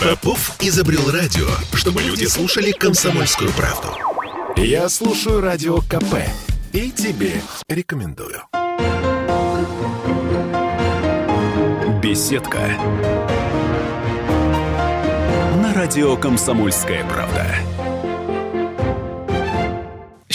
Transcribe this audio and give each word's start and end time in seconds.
Попов 0.00 0.56
изобрел 0.60 1.10
радио, 1.10 1.46
чтобы 1.74 2.02
люди 2.02 2.24
слушали 2.24 2.72
комсомольскую 2.72 3.50
правду. 3.52 3.88
Я 4.56 4.88
слушаю 4.88 5.40
радио 5.40 5.78
КП 5.78 6.16
и 6.72 6.90
тебе 6.90 7.40
рекомендую. 7.68 8.42
Беседка. 12.02 12.58
На 15.62 15.74
радио 15.74 16.16
«Комсомольская 16.16 17.04
правда». 17.04 17.46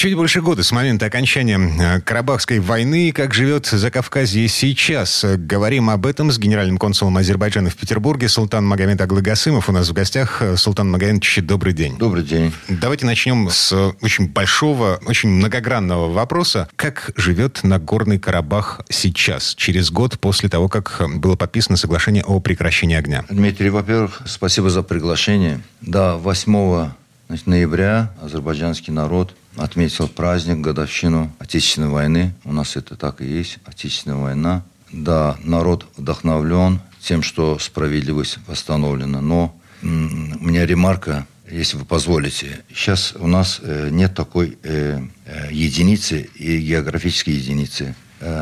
Чуть 0.06 0.14
больше 0.14 0.42
года 0.42 0.62
с 0.62 0.72
момента 0.72 1.08
окончания 1.08 1.58
э, 1.58 2.00
Карабахской 2.00 2.60
войны. 2.60 3.12
Как 3.12 3.34
живет 3.34 3.66
Закавказье 3.66 4.48
сейчас? 4.48 5.26
Говорим 5.36 5.90
об 5.90 6.05
этом 6.05 6.32
с 6.32 6.38
генеральным 6.38 6.78
консулом 6.78 7.18
Азербайджана 7.18 7.72
в 7.72 7.76
Петербурге 7.76 8.30
Султан 8.30 8.68
Магомед 8.68 9.02
Аглыгасымов. 9.02 9.68
У 9.68 9.72
нас 9.72 9.90
в 9.90 9.94
гостях. 9.94 10.44
Султан 10.58 10.91
Магомедович, 10.91 11.40
добрый 11.41 11.73
день. 11.73 11.98
Добрый 11.98 12.23
день. 12.23 12.54
Давайте 12.68 13.08
начнем 13.08 13.50
с 13.50 13.73
очень 14.00 14.30
большого, 14.30 15.00
очень 15.08 15.30
многогранного 15.30 16.14
вопроса. 16.14 16.70
Как 16.76 17.09
живет 17.16 17.64
Нагорный 17.64 18.20
Карабах 18.20 18.81
сейчас, 18.90 19.56
через 19.56 19.90
год 19.90 20.20
после 20.20 20.50
того, 20.50 20.70
как 20.70 21.02
было 21.16 21.36
подписано 21.36 21.78
соглашение 21.78 22.23
о 22.23 22.40
прекращении 22.40 22.95
огня? 22.95 23.26
Дмитрий, 23.31 23.72
во-первых, 23.72 24.22
спасибо 24.28 24.70
за 24.70 24.84
приглашение. 24.84 25.62
Да, 25.81 26.16
8 26.17 26.92
значит, 27.28 27.48
ноября 27.48 28.14
азербайджанский 28.22 28.94
народ– 28.94 29.36
отметил 29.58 30.08
праздник, 30.08 30.59
годовщину 30.59 31.32
Отечественной 31.40 31.90
войны. 31.90 32.34
У 32.44 32.54
нас 32.54 32.76
это 32.76 32.95
так 32.95 33.22
и 33.22 33.26
есть, 33.26 33.59
Отечественная 33.66 34.18
война. 34.18 34.64
Да, 34.91 35.38
народ 35.44 35.88
вдохновлен 35.98 36.80
тем, 37.02 37.22
что 37.22 37.59
справедливость 37.59 38.40
восстановлена. 38.48 39.22
Но 39.22 39.55
у 39.81 39.88
меня 39.88 40.66
ремарка, 40.66 41.28
если 41.50 41.78
вы 41.78 41.86
позволите. 41.86 42.64
Сейчас 42.73 43.14
у 43.17 43.28
нас 43.28 43.59
э, 43.61 43.89
нет 43.92 44.16
такой 44.16 44.58
э, 44.64 45.00
э, 45.26 45.48
единицы 45.52 46.30
и 46.36 46.58
географической 46.58 47.36
единицы 47.36 47.95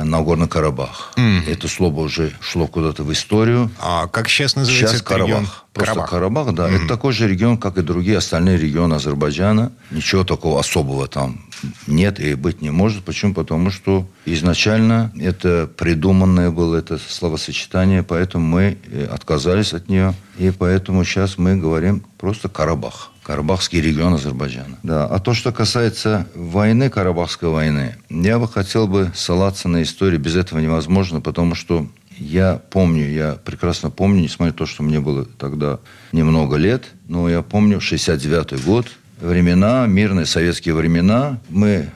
Нагорный 0.04 0.48
Карабах. 0.48 1.14
Mm. 1.16 1.50
Это 1.50 1.68
слово 1.68 2.02
уже 2.02 2.34
шло 2.40 2.68
куда-то 2.68 3.04
в 3.04 3.12
историю. 3.12 3.70
А 3.80 4.08
как 4.08 4.30
сейчас 4.30 4.56
называется 4.56 4.96
сейчас 4.96 5.02
Карабах. 5.02 5.28
Регион? 5.28 5.48
Просто 5.74 5.94
Карабах, 5.94 6.10
Карабах 6.10 6.56
да. 6.56 6.70
Mm. 6.70 6.76
Это 6.76 6.88
такой 6.88 7.14
же 7.14 7.28
регион, 7.28 7.58
как 7.58 7.78
и 7.78 7.82
другие 7.82 8.18
остальные 8.18 8.58
регионы 8.58 8.96
Азербайджана. 8.96 9.72
Ничего 9.92 10.24
такого 10.24 10.60
особого 10.60 11.08
там 11.08 11.40
нет 11.88 12.20
и 12.20 12.36
быть 12.36 12.62
не 12.62 12.72
может. 12.72 13.04
Почему? 13.04 13.34
Потому 13.34 13.72
что 13.72 14.08
изначально 14.26 15.12
это 15.20 15.70
придуманное 15.78 16.50
было 16.52 16.76
это 16.76 16.98
словосочетание, 16.98 18.04
поэтому 18.04 18.46
мы 18.46 18.78
э, 18.92 19.06
отказались 19.06 19.74
от 19.74 19.90
нее. 19.90 20.14
И 20.38 20.52
поэтому 20.52 21.04
сейчас 21.04 21.38
мы 21.38 21.56
говорим 21.56 22.04
просто 22.18 22.50
Карабах. 22.50 23.12
Карабахский 23.24 23.82
регион 23.82 24.16
Азербайджана. 24.16 24.78
Да. 24.84 25.06
А 25.06 25.20
то, 25.20 25.34
что 25.34 25.52
касается 25.52 26.28
войны, 26.36 26.90
Карабахской 26.90 27.50
войны, 27.50 27.96
я 28.10 28.38
бы 28.38 28.48
хотел 28.48 28.88
бы 28.88 29.12
ссылаться 29.16 29.70
на 29.70 29.82
историю. 29.82 30.20
Без 30.20 30.36
этого 30.36 30.60
невозможно, 30.60 31.22
потому 31.22 31.56
что 31.56 31.88
я 32.18 32.62
помню, 32.70 33.10
я 33.10 33.38
прекрасно 33.44 33.90
помню, 33.90 34.22
несмотря 34.22 34.52
на 34.52 34.58
то, 34.58 34.66
что 34.66 34.84
мне 34.84 35.00
было 35.00 35.26
тогда 35.26 35.80
немного 36.12 36.58
лет, 36.58 36.86
но 37.08 37.30
я 37.30 37.42
помню 37.42 37.80
69-й 37.80 38.62
год, 38.64 38.88
времена, 39.20 39.88
мирные 39.88 40.26
советские 40.26 40.76
времена. 40.76 41.40
Мы 41.50 41.90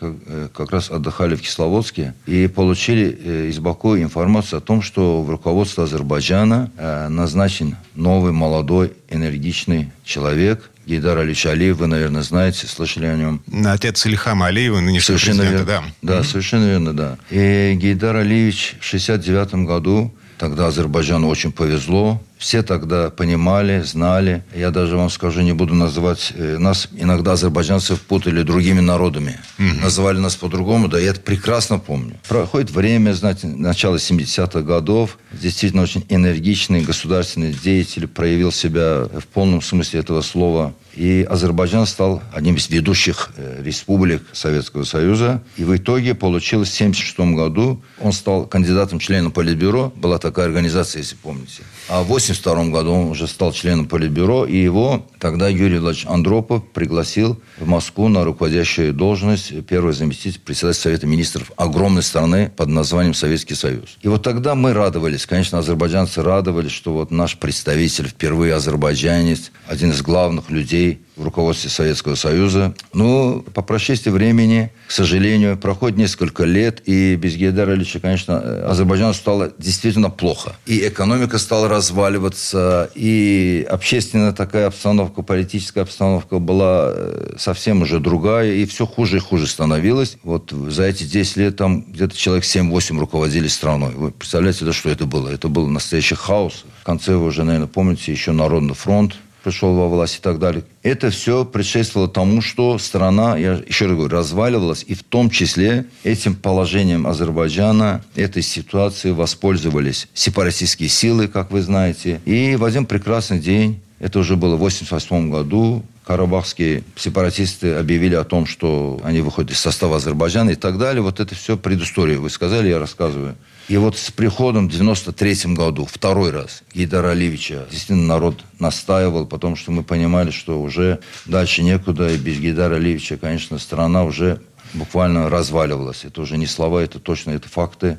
как, 0.00 0.14
э, 0.26 0.48
как 0.52 0.70
раз 0.70 0.90
отдыхали 0.90 1.36
в 1.36 1.42
Кисловодске 1.42 2.14
и 2.26 2.46
получили 2.46 3.18
э, 3.18 3.48
из 3.48 3.58
Баку 3.58 3.96
информацию 3.96 4.58
о 4.58 4.60
том, 4.60 4.82
что 4.82 5.22
в 5.22 5.30
руководство 5.30 5.84
Азербайджана 5.84 6.70
назначен 7.08 7.76
новый, 7.94 8.32
молодой, 8.32 8.92
энергичный 9.08 9.90
человек, 10.04 10.70
Гейдар 10.86 11.18
Алиевич 11.18 11.46
Алиев, 11.46 11.78
вы, 11.78 11.86
наверное, 11.86 12.22
знаете, 12.22 12.66
слышали 12.66 13.06
о 13.06 13.16
нем. 13.16 13.42
Отец 13.64 14.04
Ильхама 14.06 14.46
Алиева, 14.46 14.80
нынешнего 14.80 15.18
совершенно 15.18 15.42
президента, 15.42 15.70
верно, 15.72 15.88
да. 16.02 16.14
Да, 16.14 16.20
mm-hmm. 16.20 16.24
совершенно 16.24 16.64
верно, 16.64 16.92
да. 16.92 17.18
И 17.30 17.74
Гейдар 17.80 18.16
Алиевич 18.16 18.76
в 18.80 18.84
69 18.84 19.66
году, 19.66 20.12
тогда 20.38 20.66
Азербайджану 20.66 21.28
очень 21.28 21.52
повезло, 21.52 22.22
все 22.38 22.62
тогда 22.62 23.10
понимали, 23.10 23.82
знали. 23.82 24.44
Я 24.54 24.70
даже 24.70 24.96
вам 24.96 25.10
скажу, 25.10 25.40
не 25.40 25.52
буду 25.52 25.74
называть... 25.74 26.32
Э, 26.34 26.58
нас 26.58 26.88
иногда 26.96 27.32
азербайджанцев 27.32 28.00
путали 28.00 28.42
другими 28.42 28.80
народами. 28.80 29.40
Угу. 29.58 29.82
Называли 29.82 30.18
нас 30.18 30.36
по-другому, 30.36 30.88
да, 30.88 30.98
я 30.98 31.10
это 31.10 31.20
прекрасно 31.20 31.78
помню. 31.78 32.18
Проходит 32.28 32.70
время, 32.70 33.12
знаете, 33.12 33.46
начало 33.46 33.96
70-х 33.96 34.62
годов. 34.62 35.18
Действительно 35.32 35.82
очень 35.82 36.04
энергичный 36.08 36.82
государственный 36.82 37.52
деятель 37.52 38.06
проявил 38.06 38.52
себя 38.52 39.04
в 39.04 39.26
полном 39.32 39.62
смысле 39.62 40.00
этого 40.00 40.20
слова. 40.20 40.74
И 40.96 41.26
Азербайджан 41.28 41.86
стал 41.86 42.22
одним 42.32 42.54
из 42.54 42.68
ведущих 42.68 43.30
э, 43.36 43.62
республик 43.64 44.22
Советского 44.32 44.84
Союза. 44.84 45.42
И 45.56 45.64
в 45.64 45.76
итоге 45.76 46.14
получилось 46.14 46.70
в 46.70 46.74
1976 46.74 47.36
году 47.36 47.82
он 48.00 48.12
стал 48.12 48.46
кандидатом 48.46 48.98
членом 48.98 49.32
Политбюро. 49.32 49.92
Была 49.96 50.18
такая 50.18 50.46
организация, 50.46 51.00
если 51.00 51.16
помните. 51.16 51.62
А 51.88 52.02
в 52.02 52.12
1982 52.30 52.72
году 52.72 52.92
он 52.92 53.10
уже 53.10 53.26
стал 53.26 53.52
членом 53.52 53.86
Политбюро, 53.86 54.46
и 54.46 54.56
его 54.56 55.06
тогда 55.18 55.48
Юрий 55.48 55.78
Владимирович 55.78 56.06
Андропов 56.06 56.66
пригласил 56.72 57.40
в 57.58 57.66
Москву 57.66 58.08
на 58.08 58.24
руководящую 58.24 58.92
должность 58.92 59.64
первого 59.66 59.92
заместителя 59.92 60.40
председателя 60.44 60.82
Совета 60.82 61.06
Министров 61.06 61.52
огромной 61.56 62.02
страны 62.02 62.50
под 62.56 62.68
названием 62.68 63.14
Советский 63.14 63.54
Союз. 63.54 63.98
И 64.02 64.08
вот 64.08 64.22
тогда 64.22 64.54
мы 64.54 64.72
радовались, 64.72 65.26
конечно, 65.26 65.58
азербайджанцы 65.58 66.22
радовались, 66.22 66.72
что 66.72 66.92
вот 66.92 67.10
наш 67.10 67.36
представитель, 67.36 68.08
впервые 68.08 68.54
азербайджанец, 68.54 69.52
один 69.66 69.90
из 69.90 70.02
главных 70.02 70.50
людей 70.50 71.03
в 71.16 71.24
руководстве 71.24 71.70
Советского 71.70 72.16
Союза. 72.16 72.74
Но 72.92 73.44
по 73.54 73.62
прошествии 73.62 74.10
времени, 74.10 74.72
к 74.88 74.90
сожалению, 74.90 75.56
проходит 75.56 75.96
несколько 75.96 76.44
лет, 76.44 76.82
и 76.86 77.14
без 77.16 77.36
Гейдара 77.36 77.74
Ильича, 77.74 78.00
конечно, 78.00 78.38
Азербайджану 78.68 79.14
стало 79.14 79.52
действительно 79.58 80.10
плохо. 80.10 80.56
И 80.66 80.86
экономика 80.86 81.38
стала 81.38 81.68
разваливаться, 81.68 82.90
и 82.94 83.66
общественная 83.70 84.32
такая 84.32 84.66
обстановка, 84.66 85.22
политическая 85.22 85.82
обстановка 85.82 86.38
была 86.38 86.92
э, 86.94 87.34
совсем 87.38 87.82
уже 87.82 88.00
другая, 88.00 88.52
и 88.52 88.66
все 88.66 88.86
хуже 88.86 89.18
и 89.18 89.20
хуже 89.20 89.46
становилось. 89.46 90.16
Вот 90.24 90.50
за 90.50 90.84
эти 90.84 91.04
10 91.04 91.36
лет 91.36 91.56
там 91.56 91.82
где-то 91.82 92.16
человек 92.16 92.44
7-8 92.44 92.98
руководили 92.98 93.46
страной. 93.48 93.92
Вы 93.94 94.10
представляете, 94.10 94.64
да, 94.64 94.72
что 94.72 94.90
это 94.90 95.06
было? 95.06 95.28
Это 95.28 95.48
был 95.48 95.68
настоящий 95.68 96.16
хаос. 96.16 96.64
В 96.80 96.84
конце 96.84 97.14
вы 97.14 97.26
уже, 97.26 97.44
наверное, 97.44 97.68
помните, 97.68 98.10
еще 98.10 98.32
Народный 98.32 98.74
фронт 98.74 99.14
пришел 99.44 99.74
во 99.74 99.88
власть 99.88 100.16
и 100.16 100.20
так 100.20 100.38
далее. 100.38 100.64
Это 100.82 101.10
все 101.10 101.44
предшествовало 101.44 102.10
тому, 102.10 102.40
что 102.40 102.78
страна, 102.78 103.36
я 103.36 103.62
еще 103.66 103.86
раз 103.86 103.94
говорю, 103.94 104.16
разваливалась. 104.16 104.84
И 104.88 104.94
в 104.94 105.02
том 105.02 105.28
числе 105.30 105.84
этим 106.02 106.34
положением 106.34 107.06
Азербайджана, 107.06 108.02
этой 108.16 108.42
ситуацией 108.42 109.12
воспользовались 109.12 110.08
сепаратистские 110.14 110.88
силы, 110.88 111.28
как 111.28 111.50
вы 111.50 111.60
знаете. 111.60 112.20
И 112.24 112.56
в 112.56 112.64
один 112.64 112.86
прекрасный 112.86 113.38
день, 113.38 113.80
это 114.00 114.18
уже 114.18 114.36
было 114.36 114.56
в 114.56 114.64
1988 114.64 115.30
году, 115.30 115.84
карабахские 116.04 116.82
сепаратисты 116.96 117.74
объявили 117.74 118.14
о 118.14 118.24
том, 118.24 118.46
что 118.46 119.00
они 119.04 119.20
выходят 119.20 119.52
из 119.52 119.58
состава 119.58 119.96
Азербайджана 119.96 120.50
и 120.50 120.54
так 120.56 120.78
далее. 120.78 121.02
Вот 121.02 121.20
это 121.20 121.34
все 121.34 121.56
предыстория. 121.56 122.18
Вы 122.18 122.30
сказали, 122.30 122.68
я 122.68 122.78
рассказываю. 122.78 123.36
И 123.68 123.76
вот 123.78 123.96
с 123.96 124.10
приходом 124.10 124.68
в 124.68 124.72
93 124.72 125.54
году, 125.54 125.86
второй 125.90 126.30
раз, 126.30 126.62
Гейдара 126.74 127.10
Алиевича, 127.10 127.66
действительно 127.70 128.06
народ 128.06 128.44
настаивал, 128.58 129.26
потому 129.26 129.56
что 129.56 129.72
мы 129.72 129.82
понимали, 129.82 130.30
что 130.30 130.60
уже 130.60 131.00
дальше 131.24 131.62
некуда, 131.62 132.10
и 132.10 132.18
без 132.18 132.38
Гейдара 132.38 132.74
Алиевича, 132.74 133.16
конечно, 133.16 133.58
страна 133.58 134.04
уже 134.04 134.42
буквально 134.74 135.30
разваливалась. 135.30 136.04
Это 136.04 136.20
уже 136.20 136.36
не 136.36 136.46
слова, 136.46 136.80
это 136.82 136.98
точно, 136.98 137.30
это 137.30 137.48
факты. 137.48 137.98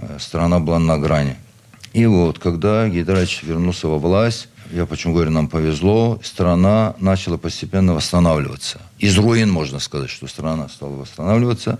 Э, 0.00 0.18
страна 0.20 0.60
была 0.60 0.78
на 0.78 0.98
грани. 0.98 1.36
И 1.94 2.04
вот, 2.06 2.38
когда 2.38 2.86
Гейдар 2.88 3.16
Алиевич 3.16 3.42
вернулся 3.42 3.88
во 3.88 3.98
власть, 3.98 4.48
я 4.72 4.84
почему 4.84 5.14
говорю, 5.14 5.30
нам 5.30 5.48
повезло, 5.48 6.20
страна 6.22 6.94
начала 6.98 7.38
постепенно 7.38 7.94
восстанавливаться. 7.94 8.80
Из 8.98 9.16
руин, 9.16 9.50
можно 9.50 9.78
сказать, 9.78 10.10
что 10.10 10.26
страна 10.26 10.68
стала 10.68 10.90
восстанавливаться. 10.90 11.78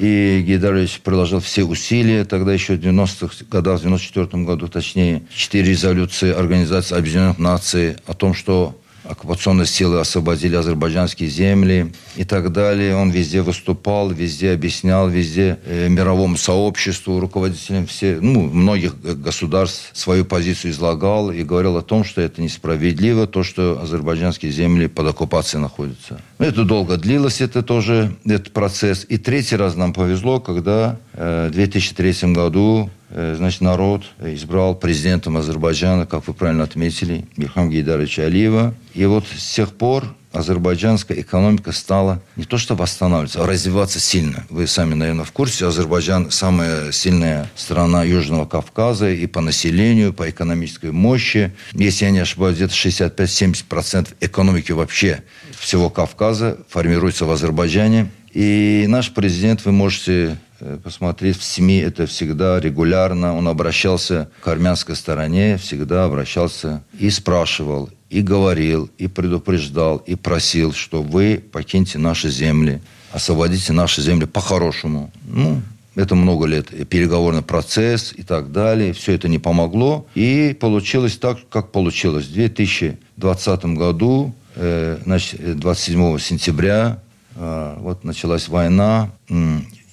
И 0.00 0.42
Гейдарович 0.46 1.00
приложил 1.00 1.40
все 1.40 1.62
усилия. 1.62 2.24
Тогда 2.24 2.54
еще 2.54 2.76
в 2.76 2.80
90-х 2.80 3.44
годах, 3.50 3.80
в 3.80 3.82
94 3.82 4.44
году 4.44 4.66
точнее, 4.66 5.24
четыре 5.34 5.72
резолюции 5.72 6.32
Организации 6.32 6.96
Объединенных 6.96 7.38
Наций 7.38 7.96
о 8.06 8.14
том, 8.14 8.32
что 8.32 8.74
оккупационные 9.04 9.66
силы 9.66 10.00
освободили 10.00 10.56
азербайджанские 10.56 11.28
земли 11.28 11.92
и 12.16 12.24
так 12.24 12.50
далее. 12.50 12.96
Он 12.96 13.10
везде 13.10 13.42
выступал, 13.42 14.10
везде 14.10 14.52
объяснял, 14.52 15.06
везде 15.06 15.58
э, 15.66 15.88
мировому 15.90 16.38
сообществу, 16.38 17.20
руководителям 17.20 17.86
все, 17.86 18.18
ну, 18.22 18.40
многих 18.48 18.98
государств 19.02 19.90
свою 19.92 20.24
позицию 20.24 20.70
излагал 20.70 21.30
и 21.30 21.42
говорил 21.42 21.76
о 21.76 21.82
том, 21.82 22.04
что 22.04 22.22
это 22.22 22.40
несправедливо, 22.40 23.26
то, 23.26 23.42
что 23.42 23.78
азербайджанские 23.82 24.50
земли 24.50 24.86
под 24.86 25.08
оккупацией 25.08 25.60
находятся. 25.60 26.22
Это 26.40 26.64
долго 26.64 26.96
длилось, 26.96 27.42
это 27.42 27.62
тоже 27.62 28.16
этот 28.24 28.52
процесс. 28.52 29.04
И 29.10 29.18
третий 29.18 29.56
раз 29.56 29.76
нам 29.76 29.92
повезло, 29.92 30.40
когда 30.40 30.96
э, 31.12 31.48
в 31.48 31.52
2003 31.52 32.32
году 32.32 32.88
э, 33.10 33.34
значит, 33.36 33.60
народ 33.60 34.04
избрал 34.18 34.74
президентом 34.74 35.36
Азербайджана, 35.36 36.06
как 36.06 36.26
вы 36.26 36.32
правильно 36.32 36.64
отметили, 36.64 37.26
Мирхам 37.36 37.68
Гейдаровича 37.68 38.22
Алиева. 38.22 38.72
И 38.94 39.04
вот 39.04 39.26
с 39.36 39.54
тех 39.54 39.74
пор 39.74 40.06
азербайджанская 40.32 41.20
экономика 41.20 41.72
стала 41.72 42.22
не 42.36 42.44
то 42.44 42.58
что 42.58 42.74
восстанавливаться, 42.74 43.42
а 43.42 43.46
развиваться 43.46 43.98
сильно. 43.98 44.46
Вы 44.48 44.66
сами, 44.66 44.94
наверное, 44.94 45.24
в 45.24 45.32
курсе, 45.32 45.66
Азербайджан 45.66 46.30
самая 46.30 46.92
сильная 46.92 47.50
страна 47.56 48.04
Южного 48.04 48.46
Кавказа 48.46 49.10
и 49.10 49.26
по 49.26 49.40
населению, 49.40 50.12
по 50.12 50.28
экономической 50.28 50.92
мощи. 50.92 51.52
Если 51.72 52.04
я 52.04 52.10
не 52.10 52.20
ошибаюсь, 52.20 52.56
где-то 52.56 52.74
65-70% 52.74 54.08
экономики 54.20 54.72
вообще 54.72 55.22
всего 55.58 55.90
Кавказа 55.90 56.58
формируется 56.68 57.24
в 57.24 57.30
Азербайджане. 57.30 58.10
И 58.32 58.84
наш 58.88 59.12
президент, 59.12 59.64
вы 59.64 59.72
можете 59.72 60.38
посмотреть 60.82 61.38
в 61.38 61.42
СМИ, 61.42 61.78
это 61.78 62.06
всегда 62.06 62.60
регулярно. 62.60 63.36
Он 63.36 63.48
обращался 63.48 64.30
к 64.42 64.48
армянской 64.48 64.96
стороне, 64.96 65.56
всегда 65.56 66.04
обращался 66.04 66.82
и 66.98 67.10
спрашивал, 67.10 67.90
и 68.10 68.22
говорил, 68.22 68.90
и 68.98 69.06
предупреждал, 69.06 69.98
и 69.98 70.16
просил, 70.16 70.72
что 70.72 71.02
вы 71.02 71.42
покиньте 71.52 71.98
наши 71.98 72.28
земли, 72.28 72.80
освободите 73.12 73.72
наши 73.72 74.02
земли 74.02 74.26
по-хорошему. 74.26 75.10
Ну, 75.24 75.62
это 75.94 76.14
много 76.14 76.46
лет 76.46 76.66
переговорный 76.88 77.42
процесс 77.42 78.12
и 78.16 78.22
так 78.22 78.52
далее. 78.52 78.92
Все 78.92 79.12
это 79.12 79.28
не 79.28 79.38
помогло. 79.38 80.06
И 80.14 80.56
получилось 80.58 81.16
так, 81.16 81.38
как 81.48 81.72
получилось. 81.72 82.26
В 82.26 82.32
2020 82.32 83.64
году, 83.76 84.34
э, 84.54 84.98
значит, 85.04 85.58
27 85.58 86.18
сентября, 86.18 87.00
э, 87.34 87.76
вот 87.78 88.04
началась 88.04 88.48
война. 88.48 89.10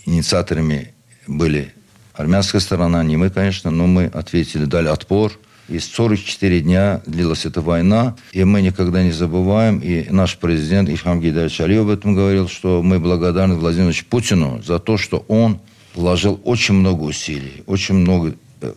Инициаторами 0.08 0.96
были 1.28 1.72
армянская 2.14 2.60
сторона, 2.60 3.04
не 3.04 3.16
мы, 3.16 3.30
конечно, 3.30 3.70
но 3.70 3.86
мы 3.86 4.06
ответили, 4.06 4.66
дали 4.66 4.88
отпор– 4.88 5.38
и 5.70 5.80
44 5.80 6.62
дня 6.62 7.02
длилась 7.06 7.46
эта 7.46 7.62
война, 7.62 8.16
и 8.32 8.44
мы 8.44 8.62
никогда 8.62 9.04
не 9.04 9.12
забываем, 9.12 9.80
и 9.80 10.10
наш 10.10 10.38
президент 10.38 10.90
Ильхам 10.90 11.20
Гейдарович 11.20 11.60
Алиев 11.62 11.82
об 11.82 11.90
этом 11.90 12.16
говорил, 12.16 12.48
что 12.48 12.82
мы 12.82 13.00
благодарны 13.00 13.56
Владимиру 13.56 13.94
Путину 14.10 14.62
за 14.64 14.80
то, 14.80 14.98
что 14.98 15.26
он 15.28 15.60
вложил 15.94 16.40
очень 16.44 16.76
много 16.76 17.04
усилий, 17.04 17.64
очень 17.66 17.96
много 17.96 18.36
э, 18.62 18.74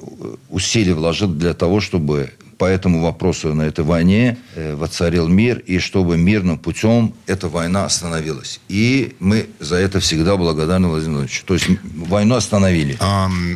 усилий 0.48 0.92
вложил 0.92 1.28
для 1.28 1.54
того, 1.54 1.80
чтобы 1.80 2.32
по 2.60 2.66
этому 2.66 3.00
вопросу 3.00 3.54
на 3.54 3.62
этой 3.62 3.86
войне 3.86 4.36
э, 4.54 4.74
воцарил 4.74 5.28
мир, 5.28 5.60
и 5.60 5.78
чтобы 5.78 6.18
мирным 6.18 6.58
путем 6.58 7.14
эта 7.26 7.48
война 7.48 7.86
остановилась. 7.86 8.60
И 8.68 9.16
мы 9.18 9.48
за 9.60 9.76
это 9.76 9.98
всегда 9.98 10.36
благодарны 10.36 10.88
Владимиру 10.88 11.20
Владимировичу. 11.20 11.46
То 11.46 11.54
есть 11.54 11.66
войну 11.82 12.34
остановили. 12.34 12.98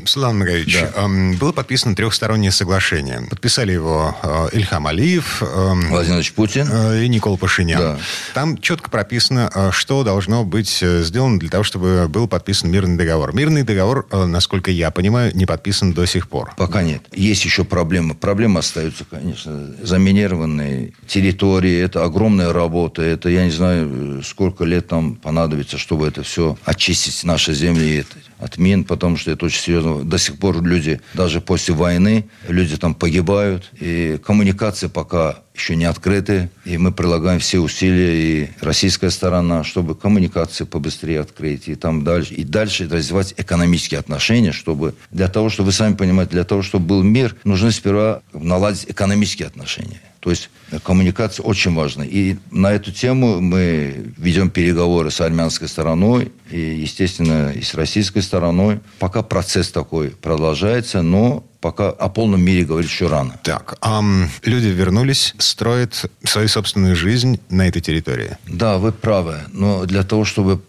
Султан 0.06 0.38
Магович, 0.38 0.84
да. 0.96 1.06
было 1.38 1.52
подписано 1.52 1.94
трехстороннее 1.94 2.50
соглашение. 2.50 3.26
Подписали 3.28 3.72
его 3.72 4.16
uh, 4.22 4.48
Ильхам 4.56 4.86
Алиев, 4.86 5.42
Владимир 5.42 6.24
Путин 6.34 6.66
uh, 6.66 7.04
и 7.04 7.06
Никола 7.08 7.36
Пашинян. 7.36 7.78
Да. 7.78 7.98
Там 8.32 8.56
четко 8.56 8.88
прописано, 8.88 9.50
uh, 9.54 9.70
что 9.70 10.02
должно 10.02 10.44
быть 10.44 10.82
сделано 10.82 11.38
для 11.38 11.50
того, 11.50 11.62
чтобы 11.62 12.08
был 12.08 12.26
подписан 12.26 12.70
мирный 12.70 12.96
договор. 12.96 13.34
Мирный 13.34 13.64
договор, 13.64 14.06
насколько 14.10 14.70
я 14.70 14.90
понимаю, 14.90 15.36
не 15.36 15.44
подписан 15.44 15.92
до 15.92 16.06
сих 16.06 16.26
пор. 16.26 16.54
Пока 16.56 16.82
нет. 16.82 17.02
Есть 17.12 17.44
еще 17.44 17.64
проблемы. 17.64 18.14
Проблемы 18.14 18.60
остаются 18.60 18.93
остаются, 18.94 19.04
конечно, 19.04 19.70
заминированные 19.82 20.92
территории. 21.06 21.80
Это 21.80 22.04
огромная 22.04 22.52
работа. 22.52 23.02
Это, 23.02 23.28
я 23.28 23.44
не 23.44 23.50
знаю, 23.50 24.22
сколько 24.22 24.64
лет 24.64 24.88
там 24.88 25.16
понадобится, 25.16 25.78
чтобы 25.78 26.06
это 26.06 26.22
все 26.22 26.56
очистить, 26.64 27.24
наши 27.24 27.52
земли 27.54 28.04
от 28.38 28.58
мин, 28.58 28.84
потому 28.84 29.16
что 29.16 29.30
это 29.30 29.46
очень 29.46 29.60
серьезно. 29.60 30.04
До 30.04 30.18
сих 30.18 30.38
пор 30.38 30.62
люди, 30.62 31.00
даже 31.14 31.40
после 31.40 31.74
войны, 31.74 32.24
люди 32.48 32.76
там 32.76 32.94
погибают. 32.94 33.70
И 33.80 34.18
коммуникации 34.24 34.86
пока 34.88 35.43
еще 35.54 35.76
не 35.76 35.84
открыты. 35.84 36.50
И 36.64 36.76
мы 36.78 36.92
прилагаем 36.92 37.38
все 37.38 37.60
усилия, 37.60 38.44
и 38.44 38.50
российская 38.60 39.10
сторона, 39.10 39.64
чтобы 39.64 39.94
коммуникации 39.94 40.64
побыстрее 40.64 41.20
открыть, 41.20 41.68
и 41.68 41.74
там 41.74 42.04
дальше, 42.04 42.34
и 42.34 42.44
дальше 42.44 42.88
развивать 42.88 43.34
экономические 43.36 44.00
отношения, 44.00 44.52
чтобы 44.52 44.94
для 45.10 45.28
того, 45.28 45.48
чтобы 45.48 45.66
вы 45.66 45.72
сами 45.72 45.94
понимаете, 45.94 46.32
для 46.32 46.44
того, 46.44 46.62
чтобы 46.62 46.86
был 46.86 47.02
мир, 47.02 47.36
нужно 47.44 47.70
сперва 47.70 48.22
наладить 48.32 48.86
экономические 48.88 49.46
отношения. 49.46 50.00
То 50.24 50.30
есть 50.30 50.48
коммуникация 50.82 51.44
очень 51.44 51.74
важна. 51.74 52.02
И 52.06 52.36
на 52.50 52.72
эту 52.72 52.90
тему 52.90 53.42
мы 53.42 54.06
ведем 54.16 54.48
переговоры 54.48 55.10
с 55.10 55.20
армянской 55.20 55.68
стороной 55.68 56.32
и, 56.50 56.58
естественно, 56.58 57.52
и 57.52 57.60
с 57.60 57.74
российской 57.74 58.22
стороной. 58.22 58.80
Пока 58.98 59.22
процесс 59.22 59.70
такой 59.70 60.08
продолжается, 60.08 61.02
но 61.02 61.44
пока 61.64 61.88
о 61.88 62.10
полном 62.10 62.42
мире 62.42 62.66
говорить 62.66 62.90
еще 62.90 63.06
рано. 63.06 63.40
Так, 63.42 63.78
а 63.80 64.02
люди 64.42 64.66
вернулись, 64.66 65.34
строят 65.38 66.10
свою 66.22 66.46
собственную 66.48 66.94
жизнь 66.94 67.40
на 67.48 67.66
этой 67.66 67.80
территории. 67.80 68.36
Да, 68.46 68.76
вы 68.76 68.92
правы. 68.92 69.36
Но 69.50 69.86
для 69.86 70.02
того, 70.02 70.26
чтобы 70.26 70.60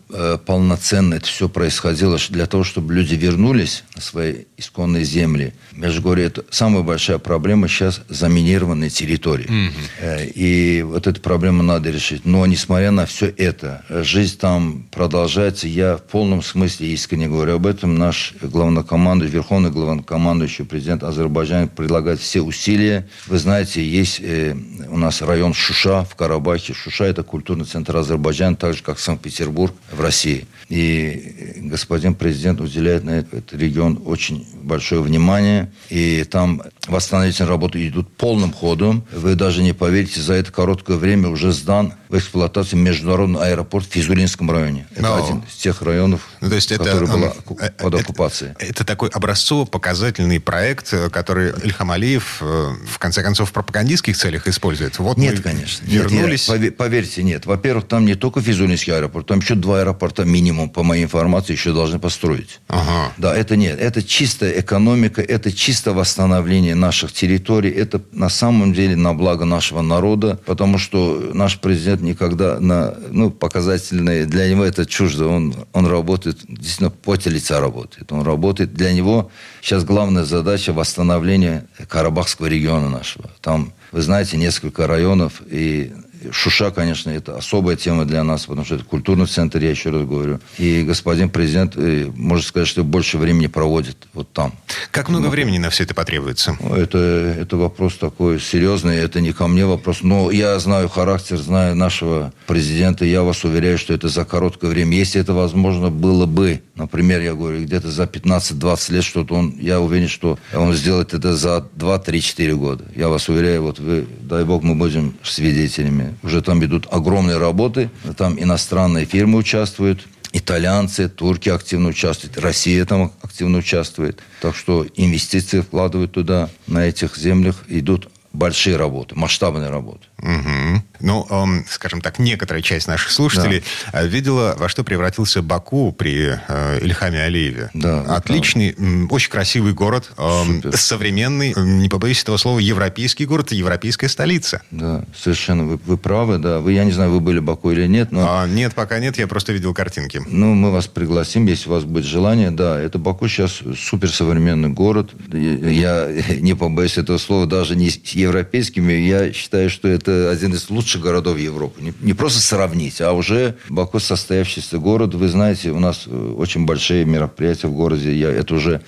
полноценно 0.45 1.15
это 1.15 1.27
все 1.27 1.49
происходило, 1.49 2.17
для 2.29 2.45
того, 2.45 2.63
чтобы 2.63 2.93
люди 2.93 3.15
вернулись 3.15 3.83
на 3.95 4.01
свои 4.01 4.45
исконные 4.57 5.03
земли, 5.03 5.53
говорю, 5.99 6.23
это 6.23 6.45
самая 6.49 6.83
большая 6.83 7.17
проблема 7.17 7.67
сейчас 7.67 8.01
заминированные 8.09 8.89
территории. 8.89 9.47
Mm-hmm. 9.47 9.71
Э, 9.99 10.25
и 10.27 10.81
вот 10.83 11.07
эту 11.07 11.21
проблему 11.21 11.63
надо 11.63 11.89
решить. 11.89 12.25
Но 12.25 12.45
несмотря 12.45 12.91
на 12.91 13.05
все 13.05 13.27
это, 13.27 13.83
жизнь 13.89 14.37
там 14.37 14.87
продолжается. 14.91 15.67
Я 15.67 15.97
в 15.97 16.03
полном 16.03 16.41
смысле 16.41 16.87
искренне 16.93 17.27
говорю 17.27 17.55
об 17.55 17.65
этом. 17.65 17.97
Наш 17.97 18.33
главнокомандующий, 18.41 19.33
верховный 19.35 19.71
главнокомандующий 19.71 20.65
президент 20.65 20.85
президент 20.85 21.03
Азербайджана 21.03 21.67
предлагает 21.67 22.19
все 22.19 22.41
усилия. 22.41 23.07
Вы 23.27 23.39
знаете, 23.39 23.83
есть 23.83 24.19
э, 24.21 24.55
у 24.89 24.97
нас 24.97 25.21
район 25.21 25.53
Шуша 25.53 26.03
в 26.03 26.15
Карабахе. 26.15 26.73
Шуша– 26.73 27.05
это 27.05 27.23
культурный 27.23 27.65
центр 27.65 27.97
Азербайджана, 27.97 28.55
так 28.55 28.75
же, 28.75 28.83
как 28.83 28.99
Санкт-Петербург 28.99 29.73
в 29.91 29.99
России. 30.05 30.45
И 30.69 31.61
господин 31.63 32.13
президент 32.15 32.61
уделяет 32.61 33.03
на 33.03 33.11
этот 33.11 33.53
регион 33.53 34.01
очень 34.05 34.45
большое 34.65 35.01
внимание. 35.01 35.71
И 35.89 36.23
там 36.23 36.61
восстановительные 36.87 37.49
работы 37.49 37.87
идут 37.87 38.09
полным 38.15 38.51
ходом. 38.51 39.05
Вы 39.11 39.35
даже 39.35 39.63
не 39.63 39.73
поверите, 39.73 40.21
за 40.21 40.33
это 40.33 40.51
короткое 40.51 40.97
время 40.97 41.29
уже 41.29 41.51
сдан 41.51 41.93
в 42.09 42.17
эксплуатацию 42.17 42.79
международный 42.79 43.41
аэропорт 43.41 43.85
в 43.87 43.91
Физулинском 43.91 44.51
районе. 44.51 44.87
Это 44.91 45.01
Но... 45.01 45.23
один 45.23 45.43
из 45.47 45.55
тех 45.55 45.81
районов, 45.81 46.21
ну, 46.41 46.49
то 46.49 46.55
есть 46.55 46.69
который 46.69 47.05
это, 47.05 47.17
был 47.17 47.57
э, 47.59 47.71
под 47.71 47.95
оккупацией. 47.95 48.51
Это, 48.51 48.65
это 48.65 48.83
такой 48.83 49.09
образцово-показательный 49.09 50.39
проект, 50.39 50.93
э, 50.93 51.09
который 51.09 51.49
Ильхам 51.63 51.91
Алиев, 51.91 52.37
э, 52.41 52.73
в 52.87 52.99
конце 52.99 53.23
концов, 53.23 53.49
в 53.49 53.53
пропагандистских 53.53 54.17
целях 54.17 54.47
использует. 54.47 54.99
Вот 54.99 55.17
нет, 55.17 55.41
конечно. 55.41 55.85
Вернулись... 55.85 56.47
Нет, 56.47 56.61
я, 56.61 56.71
поверьте, 56.71 57.23
нет. 57.23 57.45
Во-первых, 57.45 57.87
там 57.87 58.05
не 58.05 58.15
только 58.15 58.41
Физулинский 58.41 58.93
аэропорт, 58.93 59.27
там 59.27 59.39
еще 59.39 59.55
два 59.55 59.79
аэропорта 59.79 60.25
минимум, 60.25 60.69
по 60.69 60.83
моей 60.83 61.03
информации, 61.03 61.53
еще 61.53 61.73
должны 61.73 61.99
построить. 61.99 62.59
Ага. 62.67 63.11
Да, 63.17 63.35
это 63.35 63.55
нет. 63.55 63.79
Это 63.79 64.03
чистая 64.03 64.51
экономика, 64.59 65.21
это 65.21 65.51
чисто 65.51 65.93
восстановление 65.93 66.75
наших 66.75 67.11
территорий. 67.11 67.69
Это 67.69 68.01
на 68.11 68.29
самом 68.29 68.73
деле 68.73 68.95
на 68.95 69.13
благо 69.13 69.45
нашего 69.45 69.81
народа, 69.81 70.39
потому 70.45 70.77
что 70.77 71.31
наш 71.33 71.59
президент 71.59 72.01
никогда 72.01 72.59
на, 72.59 72.95
ну, 73.11 73.31
показательные, 73.31 74.25
для 74.25 74.49
него 74.49 74.63
это 74.63 74.85
чуждо. 74.85 75.27
Он, 75.27 75.55
он 75.73 75.87
работает, 75.87 76.39
действительно, 76.47 76.89
поте 76.89 77.29
лица 77.29 77.59
работает. 77.59 78.11
Он 78.11 78.21
работает, 78.21 78.73
для 78.73 78.93
него 78.93 79.31
сейчас 79.61 79.83
главная 79.83 80.23
задача 80.23 80.73
восстановления 80.73 81.65
Карабахского 81.87 82.47
региона 82.47 82.89
нашего. 82.89 83.29
Там, 83.41 83.73
вы 83.91 84.01
знаете, 84.01 84.37
несколько 84.37 84.87
районов, 84.87 85.41
и 85.49 85.93
Шуша, 86.31 86.71
конечно, 86.71 87.09
это 87.09 87.37
особая 87.37 87.75
тема 87.75 88.05
для 88.05 88.23
нас, 88.23 88.45
потому 88.45 88.65
что 88.65 88.75
это 88.75 88.83
культурный 88.83 89.25
центр, 89.25 89.59
я 89.59 89.69
еще 89.69 89.89
раз 89.89 90.03
говорю. 90.03 90.39
И 90.57 90.83
господин 90.83 91.29
президент, 91.29 91.73
э, 91.75 92.09
может 92.15 92.45
сказать, 92.47 92.67
что 92.67 92.83
больше 92.83 93.17
времени 93.17 93.47
проводит 93.47 94.07
вот 94.13 94.31
там. 94.31 94.53
Как 94.91 95.09
много 95.09 95.25
Но, 95.25 95.29
времени 95.31 95.57
на 95.57 95.69
все 95.69 95.83
это 95.83 95.93
потребуется? 95.93 96.57
Это, 96.75 96.97
это 96.97 97.57
вопрос 97.57 97.95
такой 97.95 98.39
серьезный, 98.39 98.97
это 98.97 99.21
не 99.21 99.33
ко 99.33 99.47
мне 99.47 99.65
вопрос. 99.65 99.99
Но 100.01 100.31
я 100.31 100.57
знаю 100.59 100.89
характер, 100.89 101.37
знаю 101.37 101.75
нашего 101.75 102.33
президента, 102.47 103.05
я 103.05 103.23
вас 103.23 103.43
уверяю, 103.43 103.77
что 103.77 103.93
это 103.93 104.07
за 104.07 104.25
короткое 104.25 104.69
время. 104.69 104.97
Если 104.97 105.19
это 105.21 105.33
возможно 105.33 105.89
было 105.89 106.25
бы, 106.25 106.61
например, 106.75 107.21
я 107.21 107.33
говорю, 107.33 107.63
где-то 107.63 107.89
за 107.91 108.03
15-20 108.03 108.93
лет 108.93 109.03
что-то 109.03 109.35
он, 109.35 109.55
я 109.59 109.79
уверен, 109.79 110.07
что 110.07 110.37
он 110.53 110.73
сделает 110.73 111.13
это 111.13 111.35
за 111.35 111.67
2-3-4 111.77 112.55
года. 112.55 112.85
Я 112.95 113.09
вас 113.09 113.29
уверяю, 113.29 113.63
вот 113.63 113.79
вы, 113.79 114.05
дай 114.21 114.43
бог, 114.43 114.63
мы 114.63 114.75
будем 114.75 115.15
свидетелями 115.23 116.14
уже 116.23 116.41
там 116.41 116.63
идут 116.63 116.87
огромные 116.91 117.37
работы. 117.37 117.89
Там 118.17 118.39
иностранные 118.41 119.05
фирмы 119.05 119.39
участвуют, 119.39 120.07
итальянцы, 120.31 121.07
турки 121.07 121.49
активно 121.49 121.89
участвуют, 121.89 122.37
Россия 122.37 122.85
там 122.85 123.11
активно 123.21 123.59
участвует. 123.59 124.19
Так 124.41 124.55
что 124.55 124.85
инвестиции 124.95 125.61
вкладывают 125.61 126.11
туда, 126.11 126.49
на 126.67 126.85
этих 126.85 127.17
землях 127.17 127.63
идут 127.67 128.09
большие 128.35 128.75
работы, 128.77 129.15
масштабные 129.15 129.69
работы. 129.69 130.05
Угу. 130.19 130.83
Ну, 131.01 131.27
эм, 131.29 131.65
скажем 131.69 132.01
так, 132.01 132.19
некоторая 132.19 132.61
часть 132.61 132.87
наших 132.87 133.11
слушателей 133.11 133.63
да. 133.91 134.01
Э, 134.01 134.07
видела, 134.07 134.55
во 134.57 134.69
что 134.69 134.83
превратился 134.83 135.41
Баку 135.41 135.91
при 135.91 136.39
э, 136.47 136.79
Ильхаме 136.81 137.21
Алиеве. 137.21 137.69
Да, 137.73 138.01
Отличный, 138.01 138.75
да. 138.77 139.13
очень 139.13 139.29
красивый 139.29 139.73
город, 139.73 140.11
э, 140.17 140.71
современный, 140.73 141.53
не 141.55 141.89
побоюсь 141.89 142.21
этого 142.23 142.37
слова, 142.37 142.59
европейский 142.59 143.25
город, 143.25 143.51
европейская 143.51 144.09
столица. 144.09 144.61
Да, 144.71 145.05
совершенно 145.15 145.65
вы, 145.65 145.79
вы 145.85 145.97
правы, 145.97 146.37
да. 146.37 146.59
Вы, 146.59 146.73
я 146.73 146.85
не 146.85 146.91
знаю, 146.91 147.11
вы 147.11 147.19
были 147.19 147.39
в 147.39 147.43
Баку 147.43 147.71
или 147.71 147.87
нет, 147.87 148.11
но... 148.11 148.41
А, 148.41 148.47
нет, 148.47 148.73
пока 148.73 148.99
нет, 148.99 149.17
я 149.17 149.27
просто 149.27 149.53
видел 149.53 149.73
картинки. 149.73 150.21
Ну, 150.27 150.53
мы 150.53 150.71
вас 150.71 150.87
пригласим, 150.87 151.45
если 151.45 151.69
у 151.69 151.73
вас 151.73 151.83
будет 151.83 152.05
желание. 152.05 152.51
Да, 152.51 152.79
это 152.79 152.97
Баку 152.97 153.27
сейчас 153.27 153.61
суперсовременный 153.77 154.69
город. 154.69 155.11
Я 155.31 156.09
не 156.39 156.55
побоюсь 156.55 156.97
этого 156.97 157.17
слова, 157.17 157.45
даже 157.45 157.75
не 157.75 157.89
европейскими. 158.25 158.93
Я 158.93 159.33
считаю, 159.33 159.69
что 159.69 159.87
это 159.87 160.29
один 160.29 160.53
из 160.53 160.69
лучших 160.69 161.01
городов 161.01 161.37
Европы. 161.37 161.81
Не, 161.81 161.93
не 162.01 162.13
просто 162.13 162.39
сравнить, 162.41 163.01
а 163.01 163.13
уже 163.13 163.55
Баку 163.69 163.99
состоявшийся 163.99 164.77
город. 164.77 165.15
Вы 165.15 165.27
знаете, 165.29 165.71
у 165.71 165.79
нас 165.79 166.03
э, 166.05 166.35
очень 166.37 166.65
большие 166.65 167.05
мероприятия 167.05 167.67
в 167.67 167.73
городе. 167.73 168.15
Я, 168.15 168.29
это 168.29 168.55
уже, 168.55 168.81